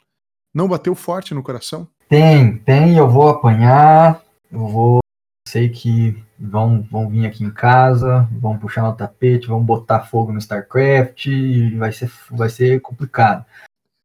[0.54, 1.88] não bateu forte no coração?
[2.08, 5.00] Tem, tem, eu vou apanhar, eu vou.
[5.48, 10.30] Sei que vão, vão vir aqui em casa, vão puxar no tapete, vão botar fogo
[10.30, 13.44] no StarCraft, e vai ser, vai ser complicado.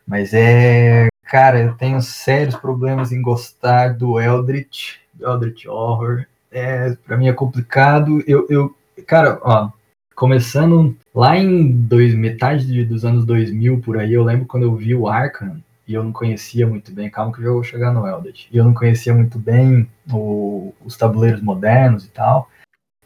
[0.07, 1.12] Mas é.
[1.33, 6.27] Cara, eu tenho sérios problemas em gostar do Eldritch, do Eldritch Horror.
[6.51, 8.23] É, pra mim é complicado.
[8.27, 8.75] Eu, eu,
[9.07, 9.71] cara, ó,
[10.15, 14.93] começando lá em dois, metade dos anos 2000 por aí, eu lembro quando eu vi
[14.93, 18.05] o Arkham e eu não conhecia muito bem, calma que eu já vou chegar no
[18.05, 22.47] Eldritch, e eu não conhecia muito bem o, os tabuleiros modernos e tal,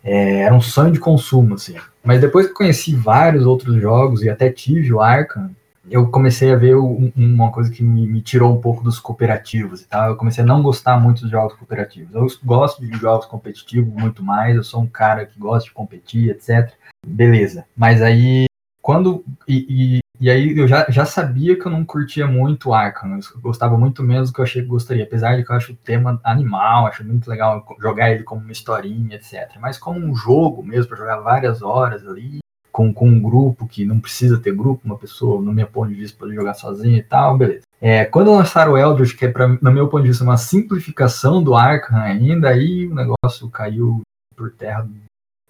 [0.03, 1.75] é, era um sonho de consumo, assim.
[2.03, 5.55] Mas depois que conheci vários outros jogos e até tive o Arkham,
[5.89, 9.82] eu comecei a ver um, uma coisa que me, me, tirou um pouco dos cooperativos
[9.82, 10.10] e tal.
[10.10, 12.13] Eu comecei a não gostar muito dos jogos cooperativos.
[12.13, 16.30] Eu gosto de jogos competitivos muito mais, eu sou um cara que gosta de competir,
[16.30, 16.73] etc.
[17.06, 17.65] Beleza.
[17.76, 18.45] Mas aí,
[18.82, 19.23] quando.
[19.47, 23.78] E, e aí eu já, já sabia que eu não curtia muito Arkham, eu gostava
[23.78, 26.19] muito menos do que eu achei que gostaria, apesar de que eu acho o tema
[26.23, 29.58] animal, acho muito legal jogar ele como uma historinha, etc.
[29.60, 32.39] Mas como um jogo mesmo, para jogar várias horas ali,
[32.77, 35.95] com, com um grupo que não precisa ter grupo, uma pessoa, no meu ponto de
[35.95, 37.63] vista, poder jogar sozinho e tal, beleza.
[37.81, 41.41] É, quando lançaram o Eldritch, que é, pra, no meu ponto de vista, uma simplificação
[41.41, 44.01] do Arkham ainda, aí o negócio caiu
[44.35, 44.87] por terra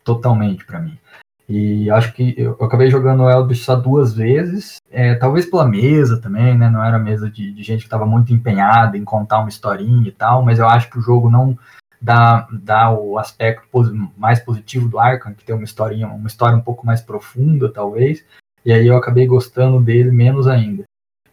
[0.06, 0.98] totalmente para mim.
[1.50, 6.22] E acho que eu, acabei jogando o Eldritch só duas vezes, é, talvez pela mesa
[6.22, 6.70] também, né?
[6.70, 10.14] Não era mesa de, de gente que estava muito empenhada em contar uma historinha e
[10.14, 11.60] tal, mas eu acho que o jogo não
[12.02, 13.68] dá, dá o aspecto
[14.18, 18.24] mais positivo do Arkham, que tem uma historinha, uma história um pouco mais profunda, talvez.
[18.66, 20.84] E aí eu acabei gostando dele menos ainda.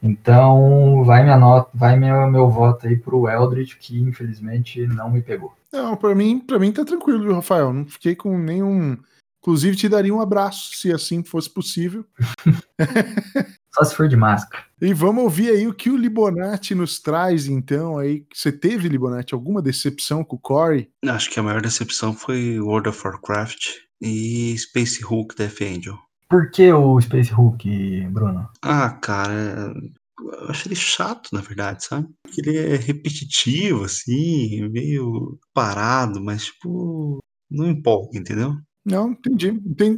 [0.03, 5.23] Então, vai minha nota, vai meu, meu voto aí pro Eldritch, que infelizmente não me
[5.23, 5.55] pegou.
[5.73, 7.73] Não, para mim, para mim tá tranquilo, Rafael.
[7.73, 8.97] Não fiquei com nenhum
[9.45, 12.03] Inclusive, te daria um abraço, se assim fosse possível.
[13.75, 14.65] Só se for de máscara.
[14.81, 17.99] E vamos ouvir aí o que o Libonati nos traz, então.
[17.99, 20.89] aí Você teve, Libonati, alguma decepção com o Corey?
[21.05, 25.99] Acho que a maior decepção foi World of Warcraft e Space Hulk Death Angel.
[26.29, 28.49] Por que o Space Hulk, Bruno?
[28.63, 29.75] Ah, cara,
[30.21, 32.09] eu acho ele chato, na verdade, sabe?
[32.39, 37.19] Ele é repetitivo, assim, meio parado, mas, tipo,
[37.51, 38.57] não empolga, entendeu?
[38.85, 39.49] Não, entendi.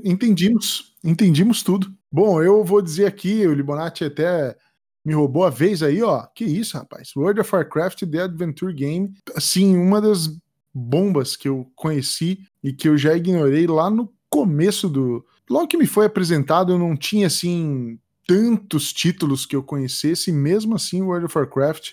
[0.04, 0.94] Entendimos.
[1.04, 1.92] Entendimos tudo.
[2.10, 4.56] Bom, eu vou dizer aqui, o Libonati até
[5.04, 6.26] me roubou a vez aí, ó.
[6.34, 7.14] Que isso, rapaz.
[7.16, 9.12] World of Warcraft The Adventure Game.
[9.34, 10.36] Assim, uma das
[10.74, 15.24] bombas que eu conheci e que eu já ignorei lá no começo do.
[15.48, 20.34] Logo que me foi apresentado, eu não tinha, assim, tantos títulos que eu conhecesse, e
[20.34, 21.92] mesmo assim, World of Warcraft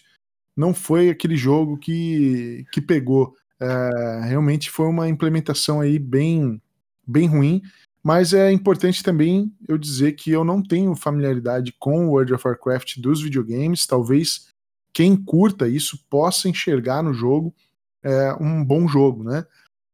[0.56, 3.36] não foi aquele jogo que, que pegou.
[3.62, 6.62] É, realmente foi uma implementação aí bem
[7.06, 7.62] bem ruim,
[8.04, 13.00] mas é importante também eu dizer que eu não tenho familiaridade com World of Warcraft
[13.00, 13.88] dos videogames.
[13.88, 14.48] Talvez
[14.92, 17.56] quem curta isso possa enxergar no jogo
[18.04, 19.46] é, um bom jogo, né?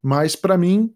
[0.02, 0.94] Mas para mim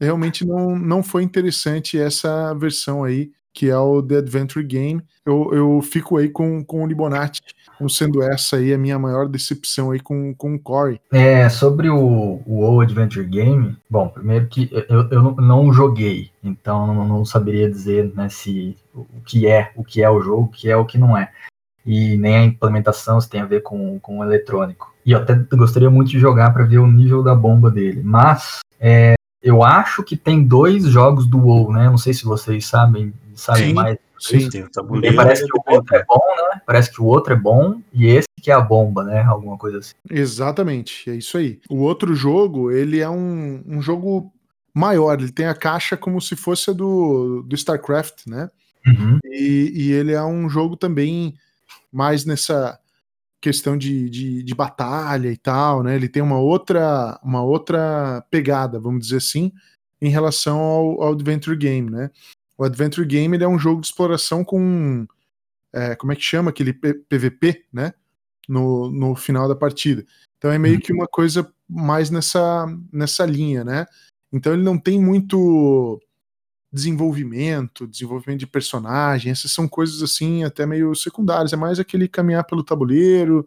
[0.00, 5.02] realmente não, não foi interessante essa versão aí que é o The Adventure Game.
[5.24, 7.40] Eu, eu fico aí com, com o Libonati,
[7.88, 11.00] sendo essa aí a minha maior decepção aí com, com o Corey.
[11.12, 16.86] É, sobre o, o Adventure Game, bom, primeiro que eu, eu não, não joguei, então
[16.86, 20.48] não, não saberia dizer né, se o que é o que é o jogo, o
[20.48, 21.30] que é o que não é.
[21.84, 24.92] E nem a implementação se tem a ver com, com o eletrônico.
[25.04, 28.02] E eu até gostaria muito de jogar para ver o nível da bomba dele.
[28.04, 31.86] Mas é, eu acho que tem dois jogos do WoW, né?
[31.86, 33.74] Não sei se vocês sabem, sabem Sim.
[33.74, 34.48] mais Sim.
[34.48, 35.16] Tem o E tabuleiro.
[35.16, 36.60] parece e que o outro é bom, né?
[36.64, 39.20] Parece que o outro é bom e esse que é a bomba, né?
[39.22, 39.94] Alguma coisa assim.
[40.08, 41.60] Exatamente, é isso aí.
[41.68, 44.32] O outro jogo, ele é um, um jogo
[44.72, 48.48] maior, ele tem a caixa como se fosse a do, do StarCraft, né?
[48.86, 49.18] Uhum.
[49.24, 51.34] E, e ele é um jogo também
[51.90, 52.78] mais nessa
[53.40, 55.96] questão de, de, de batalha e tal, né?
[55.96, 59.52] Ele tem uma outra, uma outra pegada, vamos dizer assim,
[60.00, 62.08] em relação ao, ao Adventure Game, né?
[62.56, 65.06] O Adventure Game ele é um jogo de exploração com
[65.72, 67.94] é, como é que chama aquele PVP, né?
[68.48, 70.04] No, no final da partida.
[70.36, 73.86] Então é meio que uma coisa mais nessa, nessa linha, né?
[74.32, 76.00] Então ele não tem muito
[76.72, 82.44] desenvolvimento, desenvolvimento de personagem, essas são coisas assim até meio secundárias, é mais aquele caminhar
[82.44, 83.46] pelo tabuleiro,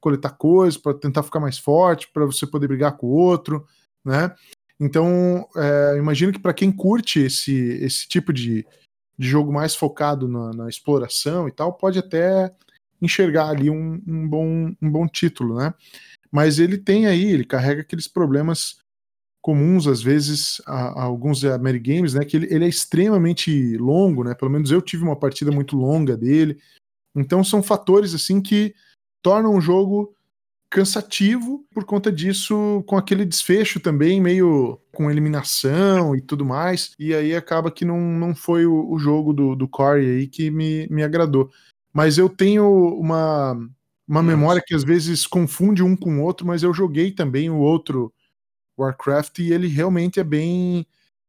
[0.00, 3.66] coletar coisas para tentar ficar mais forte, para você poder brigar com o outro,
[4.04, 4.34] né?
[4.80, 8.66] Então, é, imagino que para quem curte esse, esse tipo de,
[9.18, 12.50] de jogo mais focado na, na exploração e tal, pode até
[13.00, 15.74] enxergar ali um, um bom, um bom título, né?
[16.32, 18.78] Mas ele tem aí, ele carrega aqueles problemas
[19.42, 22.24] comuns, às vezes, a, a alguns Amerigames, né?
[22.24, 24.34] Que ele, ele é extremamente longo, né?
[24.34, 26.58] Pelo menos eu tive uma partida muito longa dele.
[27.14, 28.74] Então são fatores assim que
[29.22, 30.14] tornam o jogo
[30.70, 36.94] cansativo por conta disso, com aquele desfecho também, meio com eliminação e tudo mais.
[36.98, 40.48] E aí acaba que não, não foi o, o jogo do, do Corey aí que
[40.50, 41.50] me, me agradou.
[41.92, 44.22] Mas eu tenho uma, uma Nossa.
[44.22, 48.12] memória que às vezes confunde um com o outro, mas eu joguei também o outro
[48.78, 50.86] Warcraft e ele realmente é bem,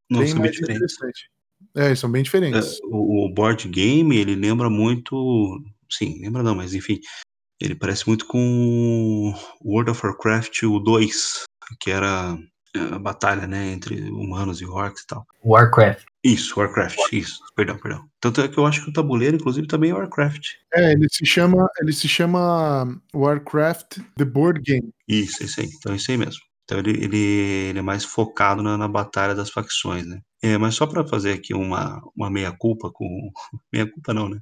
[0.10, 0.76] Não, bem bem diferentes.
[0.76, 1.32] interessante.
[1.76, 2.80] É, são bem diferentes.
[2.80, 5.64] É, o, o board game, ele lembra muito.
[5.90, 7.00] Sim, lembra não, mas enfim.
[7.62, 11.44] Ele parece muito com World of Warcraft o 2,
[11.80, 12.38] que era
[12.76, 15.26] a batalha, né, entre humanos e orcs e tal.
[15.44, 16.06] Warcraft.
[16.24, 18.06] Isso, Warcraft, isso, perdão, perdão.
[18.20, 20.46] Tanto é que eu acho que o tabuleiro, inclusive, também é Warcraft.
[20.74, 24.94] É, ele se chama, ele se chama Warcraft The Board Game.
[25.08, 25.68] Isso, isso aí.
[25.78, 26.42] Então isso aí mesmo.
[26.64, 30.22] Então ele, ele, ele é mais focado na, na batalha das facções, né?
[30.44, 33.32] É, mas só para fazer aqui uma, uma meia-culpa com.
[33.74, 34.40] Meia-culpa não, né?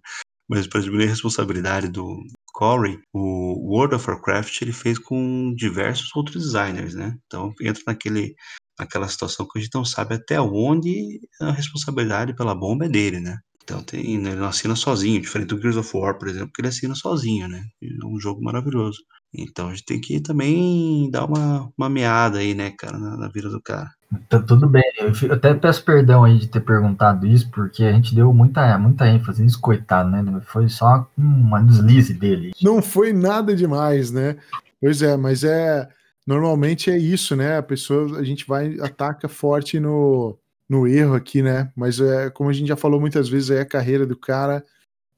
[0.50, 2.18] Mas para diminuir a responsabilidade do
[2.54, 7.16] Corey, o World of Warcraft ele fez com diversos outros designers, né?
[7.26, 8.34] Então entra naquele,
[8.78, 13.20] naquela situação que a gente não sabe até onde a responsabilidade pela bomba é dele,
[13.20, 13.38] né?
[13.64, 16.70] Então tem, ele não assina sozinho, diferente do Gears of War, por exemplo, que ele
[16.70, 17.64] assina sozinho, né?
[17.84, 19.00] É um jogo maravilhoso.
[19.34, 23.30] Então a gente tem que também dar uma, uma meada aí, né, cara, na, na
[23.30, 23.90] vida do cara.
[24.28, 24.84] Tá tudo bem.
[24.98, 29.08] Eu até peço perdão aí de ter perguntado isso, porque a gente deu muita, muita
[29.08, 30.42] ênfase nisso, coitado, né?
[30.46, 32.52] Foi só uma deslize dele.
[32.62, 34.36] Não foi nada demais, né?
[34.82, 35.88] Pois é, mas é
[36.26, 37.58] normalmente é isso, né?
[37.58, 40.36] A pessoa a gente vai ataca forte no,
[40.68, 41.72] no erro aqui, né?
[41.76, 44.66] Mas é como a gente já falou muitas vezes, aí a carreira do cara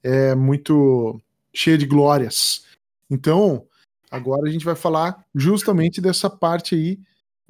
[0.03, 1.21] é muito
[1.53, 2.65] cheia de glórias.
[3.09, 3.65] Então,
[4.09, 6.99] agora a gente vai falar justamente dessa parte aí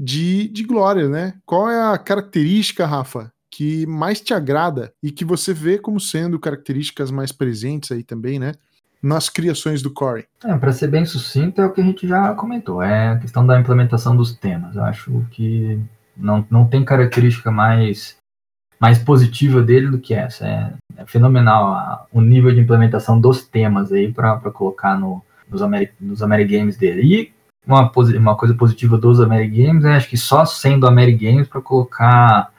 [0.02, 1.36] de, de glória, né?
[1.46, 6.40] Qual é a característica, Rafa, que mais te agrada e que você vê como sendo
[6.40, 8.54] características mais presentes aí também, né?
[9.02, 10.26] Nas criações do Corey.
[10.44, 13.46] É, para ser bem sucinto, é o que a gente já comentou, é a questão
[13.46, 14.76] da implementação dos temas.
[14.76, 15.80] Eu acho que
[16.18, 18.16] não, não tem característica mais,
[18.80, 20.48] mais positiva dele do que essa.
[20.48, 25.62] É, é fenomenal a- o nível de implementação dos temas aí para colocar no, nos,
[25.62, 27.02] Ameri, nos dele.
[27.02, 32.52] E uma, uma coisa positiva dos Amerigames é acho que só sendo Amerigames para colocar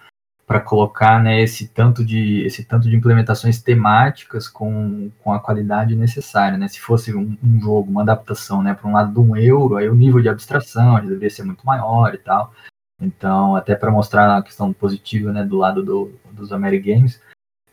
[0.47, 5.95] para colocar né, esse tanto de esse tanto de implementações temáticas com, com a qualidade
[5.95, 6.69] necessária, né?
[6.69, 9.89] Se fosse um, um jogo, uma adaptação, né, para um lado de um euro, aí
[9.89, 12.53] o nível de abstração já deveria ser muito maior e tal.
[13.01, 17.21] Então, até para mostrar a questão positiva, né, do lado do, dos Amerigames.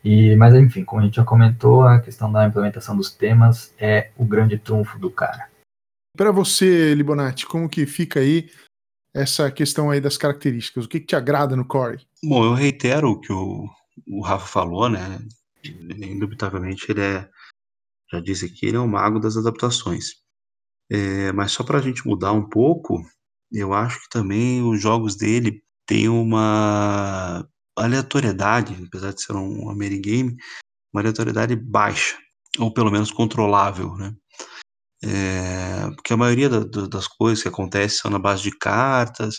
[0.02, 4.10] E, mas enfim, como a gente já comentou, a questão da implementação dos temas é
[4.16, 5.49] o grande trunfo do cara.
[6.16, 8.50] Para você, Libonati, como que fica aí
[9.14, 10.84] essa questão aí das características?
[10.84, 12.00] O que, que te agrada no Corey?
[12.22, 13.68] Bom, eu reitero o que o,
[14.06, 15.20] o Rafa falou, né?
[15.64, 17.28] Indubitavelmente ele é,
[18.12, 20.20] já disse aqui, ele é o mago das adaptações.
[20.90, 23.00] É, mas só para a gente mudar um pouco,
[23.52, 27.46] eu acho que também os jogos dele têm uma
[27.76, 30.36] aleatoriedade, apesar de ser um Amerigame,
[30.92, 32.16] uma aleatoriedade baixa,
[32.58, 34.14] ou pelo menos controlável, né?
[35.02, 39.36] É, porque a maioria da- da- das coisas que acontecem são na base de cartas,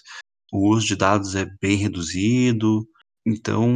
[0.51, 2.85] o uso de dados é bem reduzido,
[3.25, 3.71] então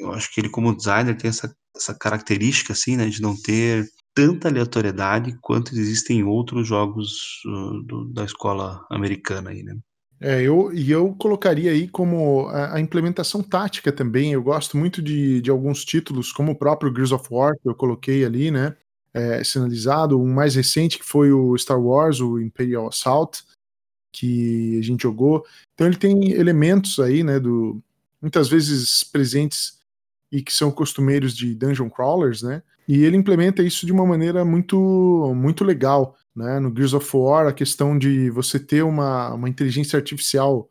[0.00, 3.86] eu acho que ele como designer tem essa, essa característica assim, né, de não ter
[4.14, 9.76] tanta aleatoriedade quanto existem em outros jogos uh, do- da escola americana aí, né?
[10.18, 14.32] É, eu, e eu colocaria aí como a, a, implementação tática também.
[14.32, 17.74] Eu gosto muito de, de alguns títulos, como o próprio Gears of War, que eu
[17.74, 18.74] coloquei ali, né?
[19.16, 20.20] É, sinalizado.
[20.20, 23.42] Um mais recente que foi o Star Wars, o Imperial Assault,
[24.12, 25.44] que a gente jogou.
[25.74, 27.40] Então ele tem elementos aí, né?
[27.40, 27.82] Do,
[28.20, 29.78] muitas vezes presentes
[30.30, 32.62] e que são costumeiros de dungeon crawlers, né?
[32.88, 36.16] E ele implementa isso de uma maneira muito, muito legal.
[36.34, 36.60] Né?
[36.60, 40.70] No Gears of War, a questão de você ter uma, uma inteligência artificial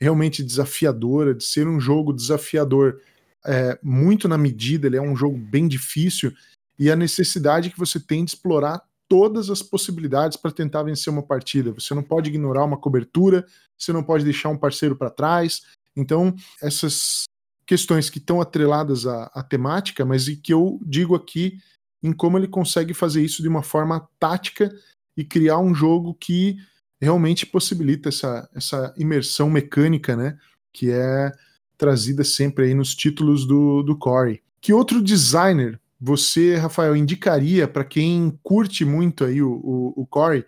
[0.00, 3.00] realmente desafiadora, de ser um jogo desafiador
[3.46, 6.32] é, muito na medida, ele é um jogo bem difícil,
[6.78, 11.22] e a necessidade que você tem de explorar todas as possibilidades para tentar vencer uma
[11.22, 11.72] partida.
[11.72, 15.62] Você não pode ignorar uma cobertura, você não pode deixar um parceiro para trás.
[15.96, 17.24] Então, essas
[17.66, 21.58] questões que estão atreladas à, à temática, mas e que eu digo aqui
[22.02, 24.70] em como ele consegue fazer isso de uma forma tática
[25.16, 26.56] e criar um jogo que
[27.00, 30.38] realmente possibilita essa, essa imersão mecânica, né?
[30.72, 31.32] Que é
[31.76, 34.42] trazida sempre aí nos títulos do, do Core.
[34.60, 40.44] Que outro designer você, Rafael, indicaria para quem curte muito aí o, o, o Core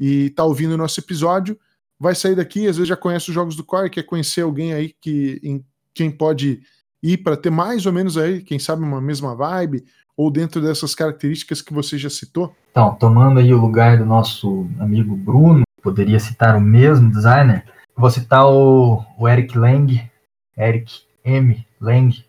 [0.00, 1.58] e está ouvindo o nosso episódio,
[1.98, 4.94] vai sair daqui, às vezes já conhece os jogos do Core, quer conhecer alguém aí
[5.00, 6.62] que em, quem pode
[7.02, 9.84] ir para ter mais ou menos aí, quem sabe, uma mesma vibe,
[10.16, 12.54] ou dentro dessas características que você já citou?
[12.70, 17.64] Então, tomando aí o lugar do nosso amigo Bruno, poderia citar o mesmo designer,
[17.96, 20.10] vou citar o, o Eric Lang,
[20.56, 21.66] Eric M.
[21.80, 22.23] Lang,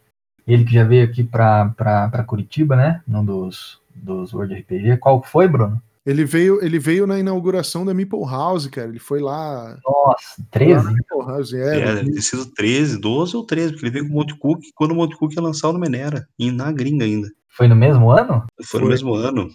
[0.48, 4.98] ele que já veio aqui para Curitiba, né, num dos, dos World RPG.
[4.98, 5.82] Qual foi, Bruno?
[6.06, 8.90] Ele veio, ele veio na inauguração da Meeple House, cara.
[8.90, 9.76] Ele foi lá.
[9.84, 10.86] Nossa, 13?
[10.86, 14.12] Lá House, é, é deve ter sido 13, 12 ou 13, porque ele veio com
[14.12, 17.06] o Monte Cook quando o Monte Cook ia lançar o no Menera, e na gringa
[17.06, 17.28] ainda.
[17.50, 18.46] Foi no mesmo ano?
[18.58, 19.50] Foi, foi no mesmo ano.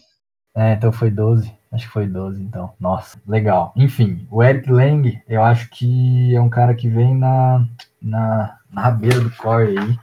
[0.57, 1.53] É, então foi 12.
[1.71, 2.73] Acho que foi 12, então.
[2.81, 3.73] Nossa, legal.
[3.77, 7.65] Enfim, o Eric Lang, eu acho que é um cara que vem na,
[8.03, 9.99] na, na rabeira do core aí,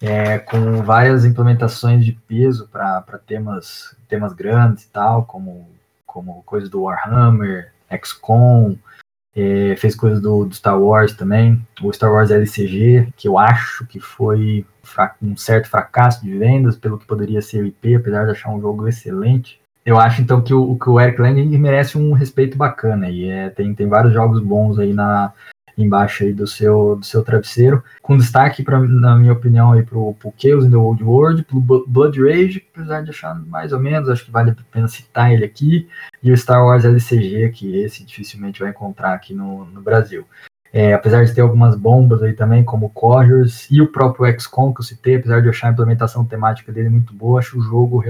[0.00, 5.74] é, com várias implementações de peso para temas, temas grandes e tal, como
[6.16, 7.72] como coisas do Warhammer,
[8.02, 8.74] XCOM,
[9.36, 13.86] é, fez coisas do, do, Star Wars também, o Star Wars LCG, que eu acho
[13.86, 14.64] que foi
[15.20, 18.60] um certo fracasso de vendas, pelo que poderia ser o IP, apesar de achar um
[18.62, 19.60] jogo excelente.
[19.84, 23.50] Eu acho então que o, que o Eric Lang merece um respeito bacana e é,
[23.50, 25.34] tem, tem vários jogos bons aí na,
[25.76, 30.14] embaixo aí do seu, do seu travesseiro, com destaque, pra, na minha opinião, aí pro,
[30.14, 34.08] pro Chaos in the Old World, pro Blood Rage, apesar de achar mais ou menos,
[34.08, 35.88] acho que vale a pena citar ele aqui,
[36.22, 40.26] e o Star Wars LCG, que esse dificilmente vai encontrar aqui no, no Brasil.
[40.72, 44.80] É, apesar de ter algumas bombas aí também, como Corridors e o próprio XCOM que
[44.80, 48.02] eu citei, apesar de eu achar a implementação temática dele muito boa, acho o jogo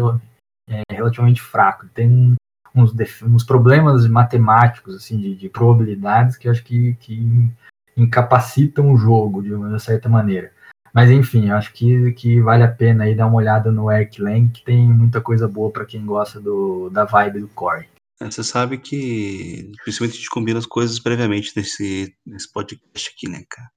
[0.68, 1.86] é, relativamente fraco.
[1.94, 2.34] Tem
[2.76, 7.50] uns, uns problemas matemáticos, assim, de, de, probabilidades que acho que, que
[7.96, 10.52] incapacitam o jogo de uma certa maneira.
[10.92, 14.48] Mas enfim, acho que, que vale a pena aí dar uma olhada no Eric Lang,
[14.48, 17.88] que tem muita coisa boa para quem gosta do, da vibe do core.
[18.20, 23.28] É, você sabe que principalmente a gente combina as coisas previamente nesse, nesse podcast aqui,
[23.28, 23.68] né, cara?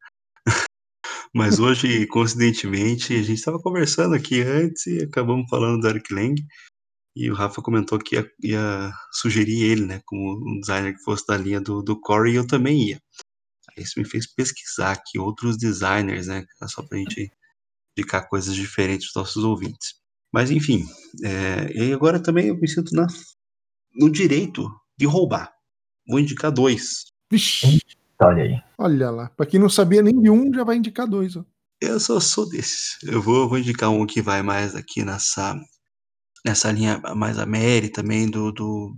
[1.36, 6.42] Mas hoje, coincidentemente, a gente estava conversando aqui antes e acabamos falando do Eric Lang.
[7.16, 11.26] E o Rafa comentou que ia, ia, sugerir ele, né, como um designer que fosse
[11.28, 13.02] da linha do, do Core, e eu também ia.
[13.78, 17.32] Isso me fez pesquisar aqui outros designers, né, só pra gente
[17.98, 19.96] indicar coisas diferentes dos nossos ouvintes.
[20.32, 20.86] Mas enfim,
[21.24, 23.08] é, e agora também eu me sinto na,
[23.96, 25.52] no direito de roubar.
[26.08, 27.06] Vou indicar dois.
[27.32, 27.80] Vixe.
[28.22, 28.62] Olha aí.
[28.78, 29.30] Olha lá.
[29.30, 31.36] Pra quem não sabia nem de um, já vai indicar dois.
[31.36, 31.44] Ó.
[31.82, 32.98] Eu só sou desses.
[33.04, 35.56] Eu vou, vou indicar um que vai mais aqui nessa
[36.46, 38.96] nessa linha mais a Mary também do, do,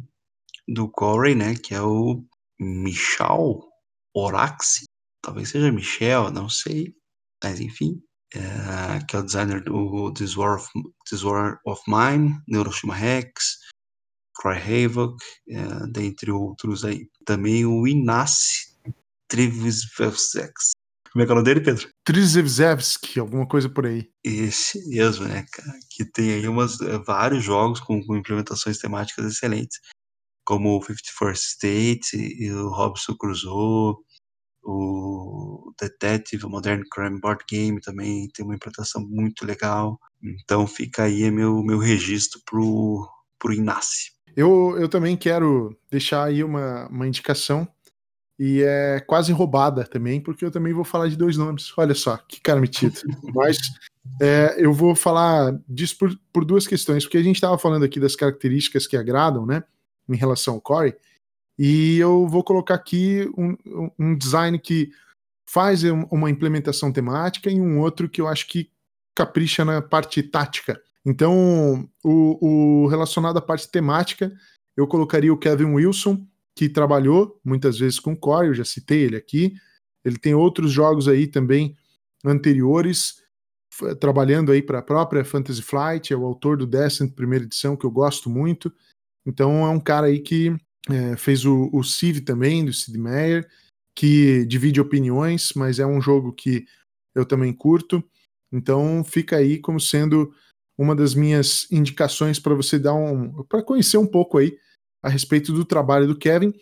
[0.67, 1.55] do Corey, né?
[1.55, 2.23] Que é o
[2.59, 3.67] Michal
[4.13, 4.85] Oraxi.
[5.23, 6.95] Talvez seja Michel, não sei.
[7.43, 8.01] Mas enfim.
[8.33, 10.69] É, que é o designer do This War of,
[11.09, 13.57] This War of Mine, Neuroshima Rex,
[14.41, 17.09] Cry Havoc, é, dentre outros aí.
[17.25, 18.71] Também o Inácio
[19.27, 20.53] Trivsevsek,
[21.11, 21.89] como é que é o nome dele, Pedro?
[22.05, 24.09] Trizevzevski, alguma coisa por aí.
[24.23, 25.77] Esse mesmo, né, cara?
[25.89, 29.79] Que tem aí umas, eh, vários jogos com, com implementações temáticas excelentes.
[30.45, 33.95] Como o 51st State, e o Robson Crusoe,
[34.63, 39.99] o Detective, o Modern Crime Board Game também tem uma implementação muito legal.
[40.23, 43.07] Então fica aí meu, meu registro pro,
[43.37, 44.13] pro Inácio.
[44.35, 47.67] Eu, eu também quero deixar aí uma, uma indicação
[48.43, 51.71] e é quase roubada também, porque eu também vou falar de dois nomes.
[51.77, 52.99] Olha só, que cara metido.
[53.35, 53.59] Mas
[54.19, 57.99] é, eu vou falar disso por, por duas questões, porque a gente estava falando aqui
[57.99, 59.63] das características que agradam, né,
[60.09, 60.95] em relação ao Core,
[61.55, 63.55] E eu vou colocar aqui um,
[63.99, 64.89] um design que
[65.47, 68.71] faz uma implementação temática e um outro que eu acho que
[69.15, 70.81] capricha na parte tática.
[71.05, 74.33] Então, o, o relacionado à parte temática,
[74.75, 76.25] eu colocaria o Kevin Wilson,
[76.61, 79.55] que trabalhou muitas vezes com Core, eu já citei ele aqui.
[80.05, 81.75] Ele tem outros jogos aí também
[82.23, 83.15] anteriores,
[83.99, 87.83] trabalhando aí para a própria Fantasy Flight, é o autor do Descent primeira edição, que
[87.83, 88.71] eu gosto muito.
[89.25, 90.55] Então é um cara aí que
[90.87, 93.49] é, fez o, o Civ também, do Sid Meier,
[93.97, 96.67] que divide opiniões, mas é um jogo que
[97.15, 98.03] eu também curto.
[98.53, 100.31] Então fica aí como sendo
[100.77, 103.43] uma das minhas indicações para você dar um.
[103.45, 104.55] para conhecer um pouco aí
[105.01, 106.53] a respeito do trabalho do Kevin.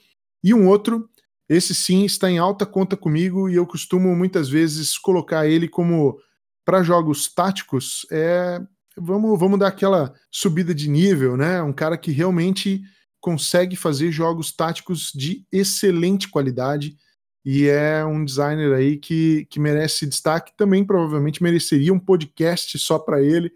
[0.44, 1.10] E um outro,
[1.48, 6.20] esse sim está em alta conta comigo e eu costumo muitas vezes colocar ele como
[6.66, 8.62] para jogos táticos, é
[8.96, 11.62] vamos, vamos dar aquela subida de nível, né?
[11.62, 12.82] Um cara que realmente
[13.20, 16.96] consegue fazer jogos táticos de excelente qualidade
[17.44, 20.56] e é um designer aí que, que merece destaque.
[20.56, 23.52] Também provavelmente mereceria um podcast só para ele,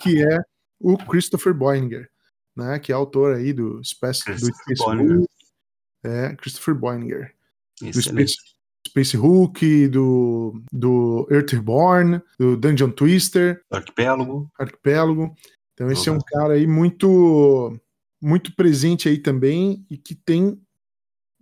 [0.00, 0.38] que é
[0.80, 2.08] o Christopher Boininger,
[2.56, 2.78] né?
[2.78, 5.26] Que é autor aí do Space, do Space Hulk,
[6.04, 7.34] é, Christopher Boininger.
[7.80, 8.36] Do Space,
[8.86, 13.62] Space Hulk, do, do Earthborn, do Dungeon Twister.
[13.70, 14.50] Arquipélago.
[14.58, 15.34] Arquipélago.
[15.72, 16.16] Então esse uhum.
[16.16, 17.76] é um cara aí muito
[18.22, 20.58] muito presente aí também e que tem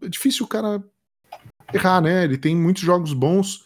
[0.03, 0.83] é difícil o cara
[1.73, 2.25] errar, né?
[2.25, 3.65] Ele tem muitos jogos bons.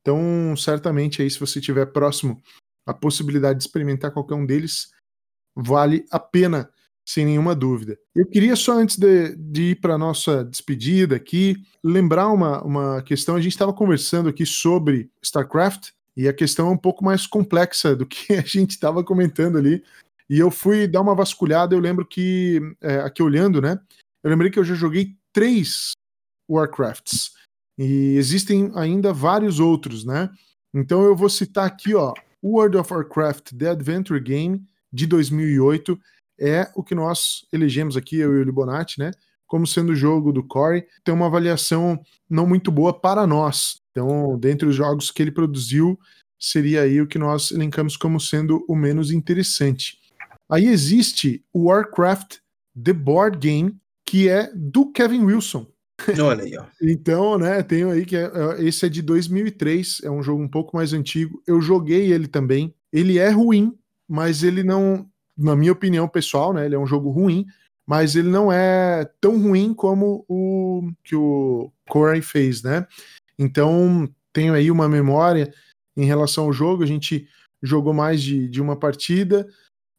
[0.00, 2.42] Então, certamente aí se você tiver próximo
[2.86, 4.90] a possibilidade de experimentar qualquer um deles,
[5.54, 6.70] vale a pena,
[7.04, 7.98] sem nenhuma dúvida.
[8.14, 13.36] Eu queria só, antes de, de ir para nossa despedida aqui, lembrar uma, uma questão.
[13.36, 17.94] A gente estava conversando aqui sobre StarCraft, e a questão é um pouco mais complexa
[17.94, 19.82] do que a gente estava comentando ali.
[20.30, 23.78] E eu fui dar uma vasculhada, eu lembro que, é, aqui olhando, né?
[24.22, 25.92] Eu lembrei que eu já joguei três
[26.48, 27.32] Warcrafts.
[27.76, 30.30] E existem ainda vários outros, né?
[30.72, 35.98] Então eu vou citar aqui, ó, World of Warcraft The Adventure Game de 2008
[36.38, 39.10] é o que nós elegemos aqui, eu e o Libonati, né?
[39.46, 43.80] Como sendo o jogo do Corey, tem uma avaliação não muito boa para nós.
[43.90, 45.98] Então, dentre os jogos que ele produziu,
[46.38, 49.98] seria aí o que nós elencamos como sendo o menos interessante.
[50.50, 52.38] Aí existe o Warcraft
[52.82, 55.66] The Board Game, que é do Kevin Wilson.
[56.20, 56.64] Olha aí, ó.
[56.82, 60.48] então, né, tenho aí que é, é, esse é de 2003, é um jogo um
[60.48, 61.42] pouco mais antigo.
[61.46, 62.74] Eu joguei ele também.
[62.92, 63.72] Ele é ruim,
[64.08, 67.46] mas ele não, na minha opinião pessoal, né, ele é um jogo ruim,
[67.86, 72.86] mas ele não é tão ruim como o que o Corey fez, né?
[73.38, 75.52] Então, tenho aí uma memória
[75.96, 76.82] em relação ao jogo.
[76.82, 77.28] A gente
[77.62, 79.46] jogou mais de, de uma partida,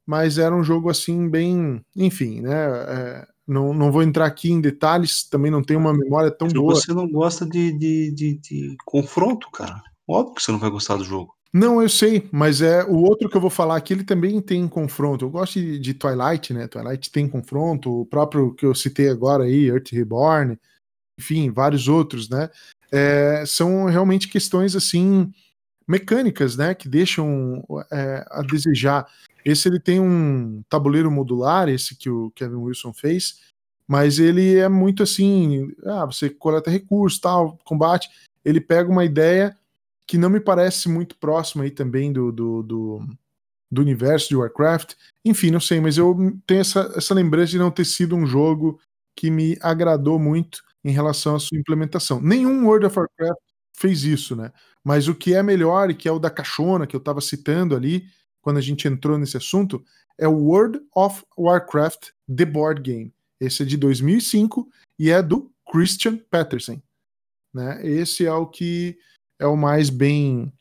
[0.05, 1.81] mas era um jogo assim, bem.
[1.95, 2.53] Enfim, né?
[2.53, 6.55] É, não, não vou entrar aqui em detalhes, também não tenho uma memória tão Se
[6.55, 6.75] boa.
[6.75, 9.81] Você não gosta de, de, de, de, confronto, cara.
[10.07, 11.36] Óbvio que você não vai gostar do jogo.
[11.57, 14.67] Não, eu sei, mas é o outro que eu vou falar aqui, ele também tem
[14.67, 15.23] confronto.
[15.23, 16.67] Eu gosto de, de Twilight, né?
[16.67, 20.59] Twilight tem confronto, o próprio que eu citei agora aí, Earth Reborn,
[21.17, 22.49] enfim, vários outros, né?
[22.91, 25.31] É, são realmente questões assim
[25.87, 26.75] mecânicas, né?
[26.75, 29.07] Que deixam é, a desejar.
[29.45, 33.39] Esse ele tem um tabuleiro modular, esse que o Kevin Wilson fez,
[33.87, 38.09] mas ele é muito assim, ah, você coleta recursos, tal, combate.
[38.43, 39.55] Ele pega uma ideia
[40.07, 43.07] que não me parece muito próxima aí também do, do, do,
[43.71, 44.93] do, universo de Warcraft.
[45.23, 48.79] Enfim, não sei, mas eu tenho essa, essa lembrança de não ter sido um jogo
[49.15, 52.21] que me agradou muito em relação à sua implementação.
[52.21, 53.39] Nenhum World of Warcraft
[53.75, 54.51] fez isso, né?
[54.83, 57.75] Mas o que é melhor e que é o da caixona que eu estava citando
[57.75, 58.05] ali,
[58.41, 59.83] quando a gente entrou nesse assunto,
[60.17, 63.13] é o World of Warcraft The Board Game.
[63.39, 66.79] Esse é de 2005 e é do Christian Peterson.
[67.53, 67.85] Né?
[67.85, 68.97] Esse é o que
[69.39, 70.51] é o mais bem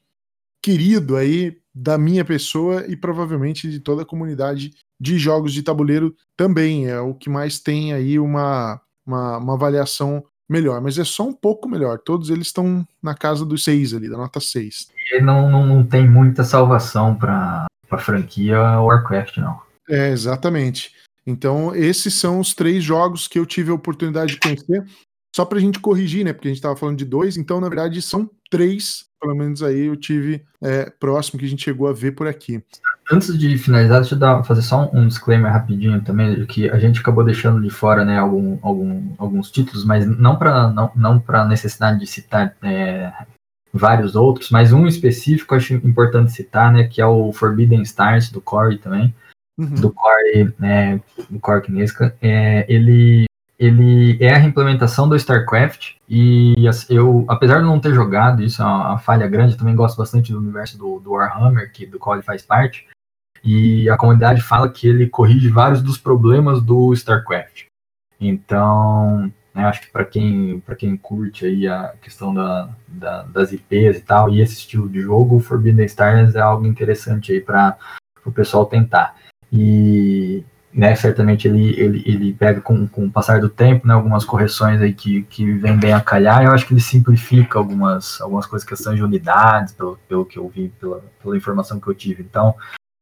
[0.63, 6.15] querido aí da minha pessoa e provavelmente de toda a comunidade de jogos de tabuleiro
[6.37, 6.87] também.
[6.87, 11.33] É o que mais tem aí uma, uma, uma avaliação melhor, mas é só um
[11.33, 11.99] pouco melhor.
[11.99, 14.89] Todos eles estão na casa dos seis ali, da nota 6.
[15.13, 19.61] E não, não, não tem muita salvação para a franquia Warcraft, não.
[19.89, 20.93] É, exatamente.
[21.27, 24.85] Então, esses são os três jogos que eu tive a oportunidade de conhecer.
[25.35, 26.33] Só para a gente corrigir, né?
[26.33, 29.87] Porque a gente estava falando de dois, então, na verdade, são três, pelo menos aí
[29.87, 32.63] eu tive é, próximo que a gente chegou a ver por aqui.
[33.11, 37.01] Antes de finalizar, deixa eu dar, fazer só um, disclaimer rapidinho também, que a gente
[37.01, 41.99] acabou deixando de fora né, algum, algum, alguns títulos, mas não para não, não necessidade
[41.99, 43.13] de citar é,
[43.73, 48.41] vários outros, mas um específico acho importante citar, né, que é o Forbidden Stars do
[48.41, 49.13] Corey também,
[49.59, 49.75] uhum.
[49.75, 52.17] do Corey, né, do Corey Kinesca.
[52.23, 53.25] É, ele,
[53.65, 56.55] ele é a implementação do StarCraft e
[56.91, 60.39] eu, apesar de não ter jogado, isso é uma, falha grande, também gosto bastante do
[60.39, 62.87] universo do, do, Warhammer, que, do qual ele faz parte,
[63.43, 67.67] e a comunidade fala que ele corrige vários dos problemas do StarCraft.
[68.21, 73.99] Então, né, acho que para quem, quem curte aí a questão da, da, das IPs
[73.99, 77.77] e tal, e esse estilo de jogo, o Forbidden Stars é algo interessante aí para
[78.25, 79.17] o pessoal tentar.
[79.53, 80.45] E
[80.75, 84.81] né, certamente ele, ele, ele pega com, com o passar do tempo, né, algumas correções
[84.81, 88.67] aí que, que vem bem a calhar, eu acho que ele simplifica algumas, algumas coisas,
[88.67, 92.23] questões de unidades, pelo, pelo que eu vi, pela, pela informação que eu tive.
[92.23, 92.55] Então,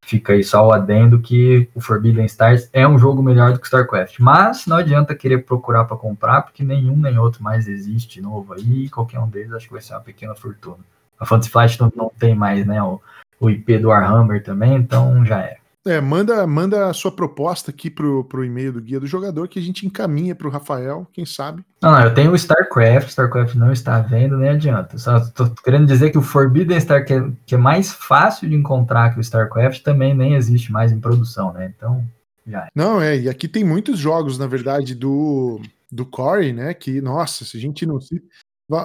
[0.05, 3.67] Fica aí só o adendo que o Forbidden Stars é um jogo melhor do que
[3.67, 4.19] StarCraft.
[4.19, 8.91] Mas não adianta querer procurar para comprar, porque nenhum nem outro mais existe novo aí.
[8.91, 10.85] Qualquer um deles acho que vai ser uma pequena fortuna.
[11.19, 13.01] A Fantasy Flight não, não tem mais né, o,
[13.39, 15.59] o IP do Warhammer também, então já é.
[15.85, 19.59] É, manda, manda a sua proposta aqui pro, pro e-mail do Guia do Jogador que
[19.59, 21.65] a gente encaminha pro Rafael, quem sabe.
[21.83, 24.97] Não, não, eu tenho o StarCraft, StarCraft não está vendo, nem adianta.
[24.97, 28.55] Só tô querendo dizer que o Forbidden Star, que é, que é mais fácil de
[28.55, 31.73] encontrar que o StarCraft, também nem existe mais em produção, né?
[31.77, 32.05] Então,
[32.47, 32.69] já é.
[32.73, 35.61] Não, é, e aqui tem muitos jogos, na verdade, do,
[35.91, 36.73] do Core, né?
[36.75, 38.23] Que, nossa, se a gente não se.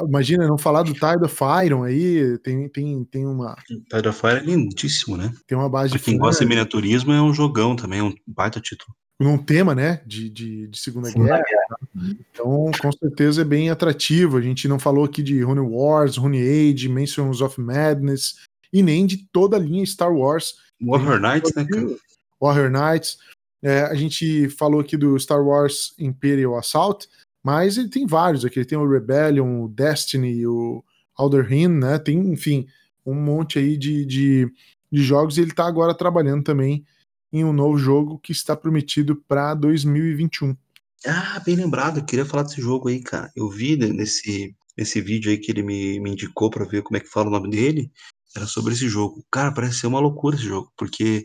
[0.07, 3.55] Imagina não falar do Tide of Iron aí, tem, tem, tem uma.
[3.65, 5.33] Tide of Iron é lindíssimo, né?
[5.45, 8.59] Tem uma base pra quem gosta de miniaturismo, é um jogão também, é um baita
[8.59, 8.93] título.
[9.19, 10.01] Num tema, né?
[10.05, 11.43] De, de, de Segunda, Segunda Guerra.
[11.43, 12.17] Guerra.
[12.31, 14.37] Então, com certeza é bem atrativo.
[14.37, 18.35] A gente não falou aqui de Rune Wars, Rune Age, Mansions of Madness,
[18.71, 20.55] e nem de toda a linha Star Wars.
[20.79, 21.95] Warrior Knights, né, cara?
[22.39, 23.17] Warrior Knights.
[23.63, 27.09] É, a gente falou aqui do Star Wars Imperial Assault,
[27.47, 28.59] mas ele tem vários aqui.
[28.59, 30.83] Ele tem o Rebellion, o Destiny, o
[31.15, 31.97] Alderhin, né?
[31.97, 32.67] Tem, enfim,
[33.05, 34.51] um monte aí de, de,
[34.91, 35.37] de jogos.
[35.37, 36.85] E ele está agora trabalhando também
[37.31, 40.57] em um novo jogo que está prometido para 2021.
[41.05, 41.99] Ah, bem lembrado.
[41.99, 43.31] Eu queria falar desse jogo aí, cara.
[43.33, 46.99] Eu vi nesse, nesse vídeo aí que ele me, me indicou para ver como é
[46.99, 47.89] que fala o nome dele.
[48.35, 49.25] Era sobre esse jogo.
[49.31, 51.23] Cara, parece ser uma loucura esse jogo, porque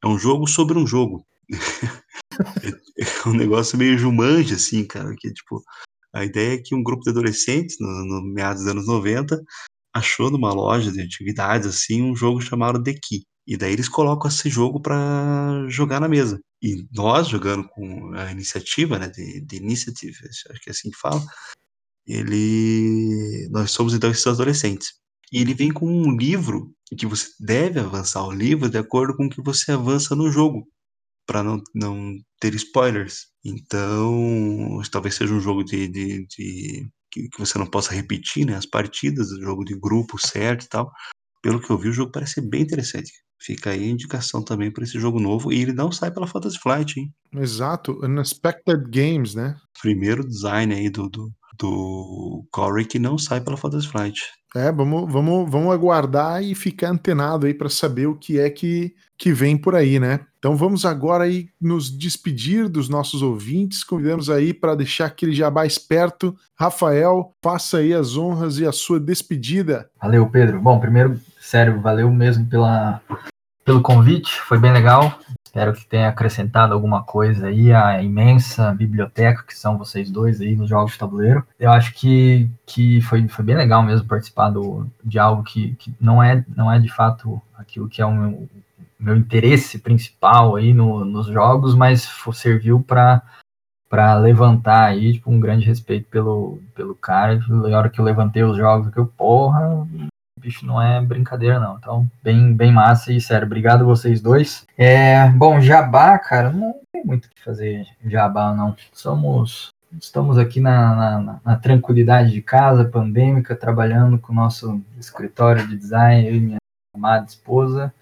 [0.00, 1.26] é um jogo sobre um jogo.
[3.28, 5.62] um negócio meio Jumanji, assim, cara, que, tipo,
[6.14, 9.42] a ideia é que um grupo de adolescentes, no, no meados dos anos 90,
[9.94, 13.24] achou numa loja de antiguidades, assim, um jogo chamado The Key.
[13.46, 16.40] E daí eles colocam esse jogo para jogar na mesa.
[16.62, 20.96] E nós, jogando com a iniciativa, né, de, de Initiative, acho que é assim que
[20.96, 21.22] fala,
[22.06, 23.48] ele...
[23.50, 24.94] nós somos então esses adolescentes.
[25.32, 29.26] E ele vem com um livro que você deve avançar o livro de acordo com
[29.26, 30.66] o que você avança no jogo
[31.26, 33.26] para não, não ter spoilers.
[33.44, 38.54] Então, talvez seja um jogo de, de, de que, que, você não possa repetir, né?
[38.54, 40.90] As partidas, o jogo de grupo certo e tal.
[41.42, 43.12] Pelo que eu vi, o jogo parece bem interessante.
[43.40, 45.52] Fica aí a indicação também para esse jogo novo.
[45.52, 47.14] E ele não sai pela Fantasy Flight, hein?
[47.34, 49.56] Exato, Unexpected Games, né?
[49.80, 54.22] Primeiro design aí do, do, do Corey que não sai pela Fantasy Flight.
[54.56, 58.94] É, vamos, vamos, vamos aguardar e ficar antenado aí para saber o que é que,
[59.18, 60.20] que vem por aí, né?
[60.38, 63.84] Então vamos agora aí nos despedir dos nossos ouvintes.
[63.84, 66.34] Convidamos aí para deixar aquele jabá esperto.
[66.58, 69.90] Rafael, faça aí as honras e a sua despedida.
[70.00, 70.60] Valeu, Pedro.
[70.60, 73.02] Bom, primeiro, sério, valeu mesmo pela,
[73.64, 75.18] pelo convite, foi bem legal.
[75.56, 80.54] Espero que tenha acrescentado alguma coisa aí a imensa biblioteca que são vocês dois aí
[80.54, 81.46] nos jogos de tabuleiro.
[81.58, 85.94] Eu acho que, que foi, foi bem legal mesmo participar do, de algo que, que
[85.98, 88.46] não, é, não é de fato aquilo que é o meu,
[89.00, 93.22] meu interesse principal aí no, nos jogos, mas serviu para
[93.88, 97.40] para levantar aí tipo, um grande respeito pelo, pelo cara.
[97.48, 99.86] Na hora que eu levantei os jogos, eu, porra,
[100.38, 101.76] bicho não é brincadeira, não.
[101.76, 104.66] Então, bem, bem massa e sério, obrigado vocês dois.
[104.76, 108.76] É, bom, jabá, cara, não tem muito o que fazer jabá, não.
[108.92, 109.70] Somos.
[110.00, 115.76] Estamos aqui na, na, na tranquilidade de casa, pandêmica, trabalhando com o nosso escritório de
[115.76, 116.56] design, eu e minha
[116.94, 117.94] amada esposa,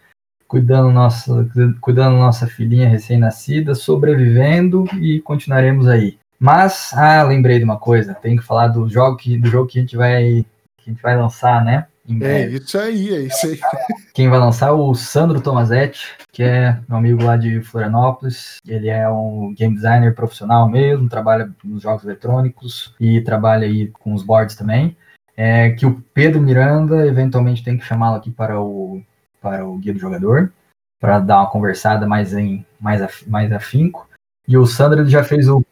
[0.48, 1.48] cuidando nossa,
[1.80, 6.18] cuidando nossa filhinha recém-nascida, sobrevivendo e continuaremos aí.
[6.38, 9.78] Mas, ah, lembrei de uma coisa, tem que falar do jogo que, do jogo que
[9.78, 10.44] a gente vai
[10.78, 11.86] que a gente vai lançar, né?
[12.20, 13.58] É isso aí, é isso aí.
[14.12, 18.58] Quem vai lançar é o Sandro Tomazetti, que é meu amigo lá de Florianópolis.
[18.66, 24.12] Ele é um game designer profissional mesmo, trabalha nos jogos eletrônicos e trabalha aí com
[24.12, 24.96] os boards também.
[25.36, 29.02] É, que o Pedro Miranda eventualmente tem que chamá-lo aqui para o,
[29.40, 30.52] para o guia do jogador,
[31.00, 34.08] para dar uma conversada mais em mais, af, mais afinco.
[34.46, 35.64] E o Sandro já fez o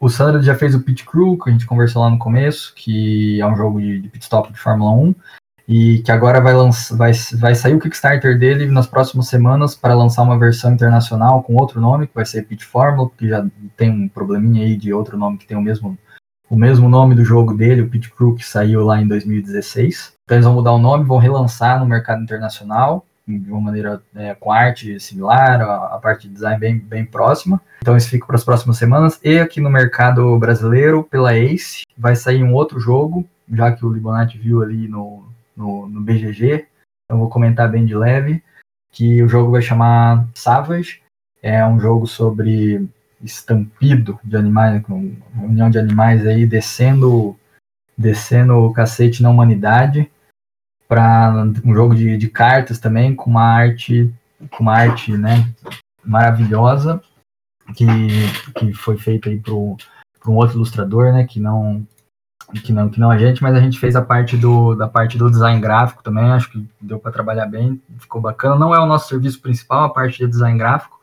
[0.00, 3.38] o Sandro já fez o Pit Crew, que a gente conversou lá no começo, que
[3.38, 5.14] é um jogo de, de pit stop de Fórmula 1.
[5.72, 9.94] E que agora vai, lançar, vai, vai sair o Kickstarter dele nas próximas semanas para
[9.94, 13.46] lançar uma versão internacional com outro nome, que vai ser Pit Formula, que já
[13.76, 15.96] tem um probleminha aí de outro nome que tem o mesmo,
[16.50, 20.14] o mesmo nome do jogo dele, o Pit Crew, que saiu lá em 2016.
[20.24, 24.34] Então eles vão mudar o nome, vão relançar no mercado internacional, de uma maneira é,
[24.34, 27.60] com arte similar, a, a, parte de design bem, bem próxima.
[27.80, 29.20] Então isso fica para as próximas semanas.
[29.22, 33.92] E aqui no mercado brasileiro, pela Ace, vai sair um outro jogo, já que o
[33.92, 35.29] Libonati viu ali no,
[35.60, 36.66] no, no BGG.
[37.08, 38.42] Eu vou comentar bem de leve,
[38.90, 41.02] que o jogo vai chamar Savage.
[41.42, 42.88] É um jogo sobre
[43.22, 47.36] estampido de animais, com união de animais aí descendo,
[47.96, 50.10] descendo o cacete na humanidade
[50.88, 54.12] para um jogo de, de, cartas também com uma arte
[54.50, 55.48] com uma arte né
[56.04, 57.00] maravilhosa
[57.76, 57.86] que,
[58.56, 59.76] que foi feita aí para um
[60.34, 61.86] outro ilustrador né que não
[62.64, 65.16] que não que não a gente mas a gente fez a parte do da parte
[65.16, 68.86] do design gráfico também acho que deu para trabalhar bem ficou bacana não é o
[68.86, 70.98] nosso serviço principal a parte de design gráfico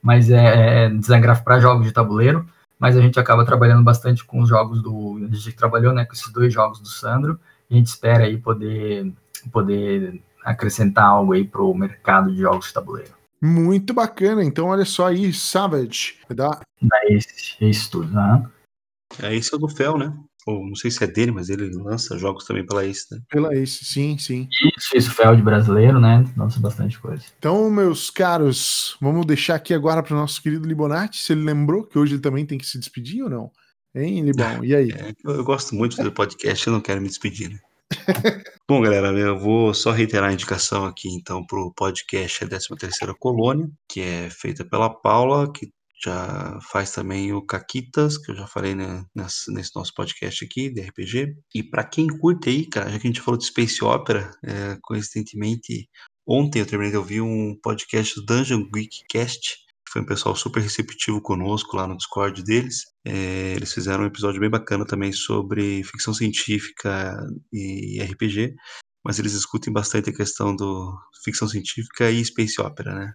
[0.00, 2.46] mas é, é, é design gráfico para jogos de tabuleiro
[2.78, 6.14] mas a gente acaba trabalhando bastante com os jogos do a gente trabalhou né com
[6.14, 9.12] esses dois jogos do Sandro e a gente espera aí poder
[9.52, 13.10] poder acrescentar algo aí para o mercado de jogos de tabuleiro.
[13.42, 14.44] Muito bacana.
[14.44, 16.18] Então, olha só aí, Savage.
[16.30, 18.48] Da, da Ace Studios, né?
[19.20, 20.12] É, esse é do Fel, né?
[20.46, 23.18] Ou não sei se é dele, mas ele lança jogos também pela Ace, né?
[23.28, 24.48] Pela Ace, sim, sim.
[24.78, 26.24] Isso, isso, Fel de brasileiro, né?
[26.36, 27.24] Lança bastante coisa.
[27.36, 31.84] Então, meus caros, vamos deixar aqui agora para o nosso querido Libonati, se ele lembrou
[31.84, 33.50] que hoje ele também tem que se despedir ou não?
[33.92, 34.64] Hein, Libão?
[34.64, 34.88] E aí?
[34.96, 37.58] É, eu, eu gosto muito do podcast, eu não quero me despedir, né?
[38.68, 43.14] Bom, galera, eu vou só reiterar a indicação aqui, então, para o podcast A 13ª
[43.18, 45.70] Colônia, que é feita pela Paula, que
[46.06, 50.70] já faz também o Caquitas, que eu já falei né, nesse, nesse, nosso podcast aqui,
[50.70, 51.34] de RPG.
[51.54, 54.78] E para quem curte aí, cara, já que a gente falou de Space Opera, é,
[54.82, 55.88] coincidentemente,
[56.26, 60.60] ontem eu terminei de ouvir um podcast do Dungeon Geek Cast, foi um pessoal super
[60.60, 62.82] receptivo conosco lá no Discord deles.
[63.04, 67.16] É, eles fizeram um episódio bem bacana também sobre ficção científica
[67.52, 68.54] e RPG,
[69.04, 70.94] mas eles discutem bastante a questão do
[71.24, 73.12] ficção científica e space opera, né?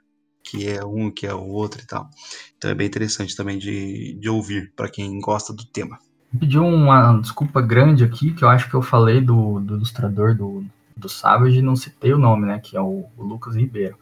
[0.51, 2.09] Que é um, que é o outro e tal.
[2.57, 5.97] Então é bem interessante também de, de ouvir para quem gosta do tema.
[6.37, 10.65] Pedi uma desculpa grande aqui, que eu acho que eu falei do, do ilustrador do,
[10.97, 12.59] do Savage e não citei o nome, né?
[12.59, 13.95] Que é o, o Lucas Ribeiro.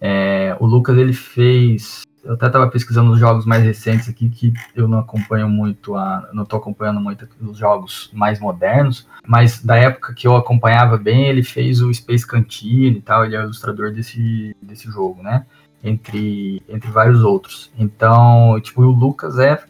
[0.00, 4.52] É, o Lucas ele fez eu até estava pesquisando os jogos mais recentes aqui, que
[4.74, 9.76] eu não acompanho muito, a, não estou acompanhando muito os jogos mais modernos, mas da
[9.76, 13.44] época que eu acompanhava bem, ele fez o Space Cantina e tal, ele é o
[13.44, 15.46] ilustrador desse, desse jogo, né?
[15.82, 17.70] Entre, entre vários outros.
[17.78, 19.64] Então, tipo, o Lucas é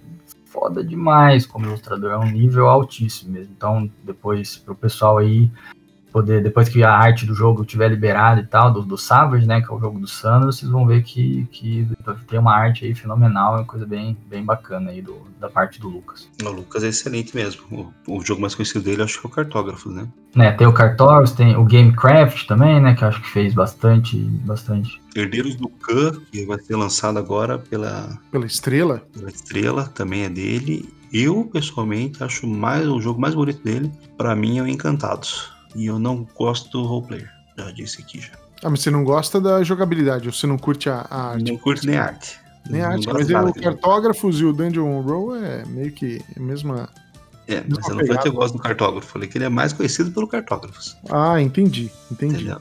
[0.47, 3.53] foda demais como ilustrador, é um nível altíssimo mesmo.
[3.57, 5.51] Então, depois, pro pessoal aí
[6.13, 9.61] poder, depois que a arte do jogo tiver liberada e tal, do, do Savage, né,
[9.61, 11.87] que é o jogo do Sandro, vocês vão ver que, que
[12.27, 15.81] tem uma arte aí fenomenal, é uma coisa bem, bem bacana aí do, da parte
[15.81, 16.29] do Lucas.
[16.43, 17.93] O Lucas é excelente mesmo.
[18.07, 20.09] O, o jogo mais conhecido dele acho que é o Cartógrafos, né?
[20.35, 25.01] né tem o Cartógrafos, tem o Gamecraft também, né, que acho que fez bastante, bastante.
[25.15, 28.19] Herdeiros do Khan, que vai ser lançado agora pela...
[28.31, 29.03] Pela Estrela.
[29.13, 30.89] Pela Estrela, também é dele.
[31.13, 35.58] Eu, pessoalmente, acho mais o jogo mais bonito dele, para mim, é o Encantados.
[35.75, 37.31] E eu não gosto do roleplayer.
[37.57, 38.33] Já disse aqui já.
[38.63, 41.51] Ah, mas você não gosta da jogabilidade, ou você não curte a, a arte?
[41.51, 42.39] Não curte nem arte.
[42.69, 46.89] Nem não arte, mas o Cartógrafos e o Dungeon Roll é meio que a mesma.
[47.47, 49.73] É, mas eu não falei que eu gosto do cartógrafo, falei que ele é mais
[49.73, 50.97] conhecido pelo cartógrafos.
[51.09, 52.35] Ah, entendi, entendi.
[52.35, 52.61] Entendeu?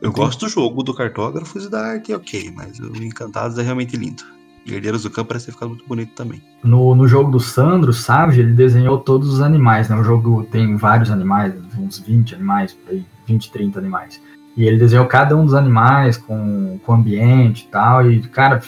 [0.00, 0.24] Eu entendi.
[0.24, 4.24] gosto do jogo do cartógrafos e da arte, ok, mas o Encantados é realmente lindo.
[4.64, 6.40] E do Campo parece ter ficado muito bonito também.
[6.62, 9.96] No, no jogo do Sandro, Savage, ele desenhou todos os animais, né?
[9.96, 14.20] O jogo tem vários animais, uns 20 animais, por aí, 20, 30 animais.
[14.56, 18.10] E ele desenhou cada um dos animais com, com ambiente e tal.
[18.10, 18.60] E, cara,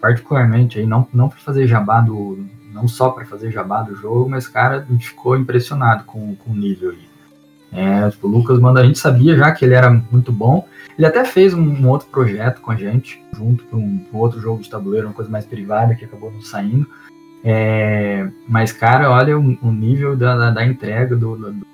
[0.00, 2.44] particularmente aí, não, não para fazer jabá do.
[2.72, 6.52] Não só para fazer jabá do jogo, mas, cara, a gente ficou impressionado com, com
[6.52, 7.07] o nível aí.
[7.72, 10.66] É, tipo, o Lucas manda, a gente sabia já que ele era muito bom.
[10.96, 14.40] Ele até fez um, um outro projeto com a gente, junto com um, um, outro
[14.40, 16.86] jogo de tabuleiro, uma coisa mais privada que acabou não saindo.
[17.44, 21.66] É, mas, cara, olha o, o nível da, da, da entrega do, do,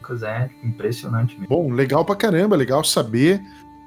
[0.00, 1.48] Lucas é impressionante mesmo.
[1.48, 3.40] Bom, legal pra caramba, legal saber,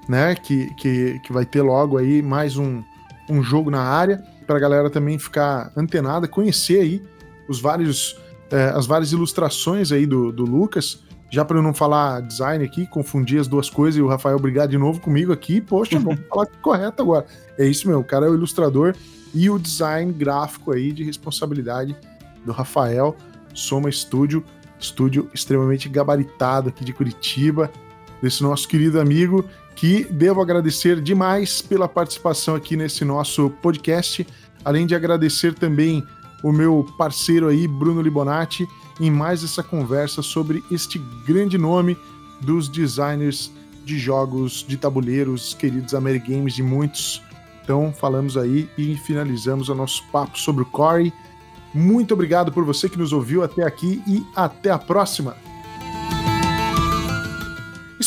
[0.07, 2.83] né, que, que, que vai ter logo aí mais um,
[3.29, 7.03] um jogo na área, pra galera também ficar antenada, conhecer aí
[7.47, 8.15] os vários,
[8.51, 11.03] é, as várias ilustrações aí do, do Lucas
[11.33, 14.67] já para eu não falar design aqui, confundir as duas coisas e o Rafael brigar
[14.67, 17.25] de novo comigo aqui, poxa, vamos falar correto agora.
[17.57, 18.93] É isso mesmo, o cara é o ilustrador
[19.33, 21.95] e o design gráfico aí de responsabilidade
[22.45, 23.17] do Rafael
[23.51, 24.43] Soma Estúdio,
[24.79, 27.71] estúdio extremamente gabaritado aqui de Curitiba.
[28.21, 29.43] desse nosso querido amigo,
[29.75, 34.25] que devo agradecer demais pela participação aqui nesse nosso podcast,
[34.63, 36.05] além de agradecer também
[36.43, 38.67] o meu parceiro aí, Bruno Libonati,
[38.99, 41.97] em mais essa conversa sobre este grande nome
[42.41, 43.49] dos designers
[43.85, 47.21] de jogos de tabuleiros, queridos Amerigames de muitos.
[47.63, 51.13] Então, falamos aí e finalizamos o nosso papo sobre o Corey.
[51.73, 55.52] Muito obrigado por você que nos ouviu até aqui e até a próxima!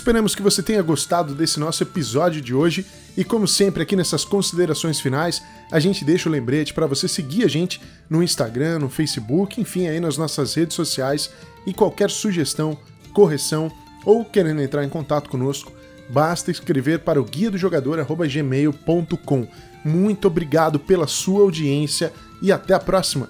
[0.07, 2.87] Esperamos que você tenha gostado desse nosso episódio de hoje
[3.17, 7.43] e, como sempre, aqui nessas considerações finais, a gente deixa o lembrete para você seguir
[7.45, 11.29] a gente no Instagram, no Facebook, enfim, aí nas nossas redes sociais
[11.67, 12.79] e qualquer sugestão,
[13.13, 13.69] correção
[14.05, 15.73] ou querendo entrar em contato conosco,
[16.09, 19.49] basta escrever para o guia do jogador@gmail.com.
[19.85, 23.27] Muito obrigado pela sua audiência e até a próxima.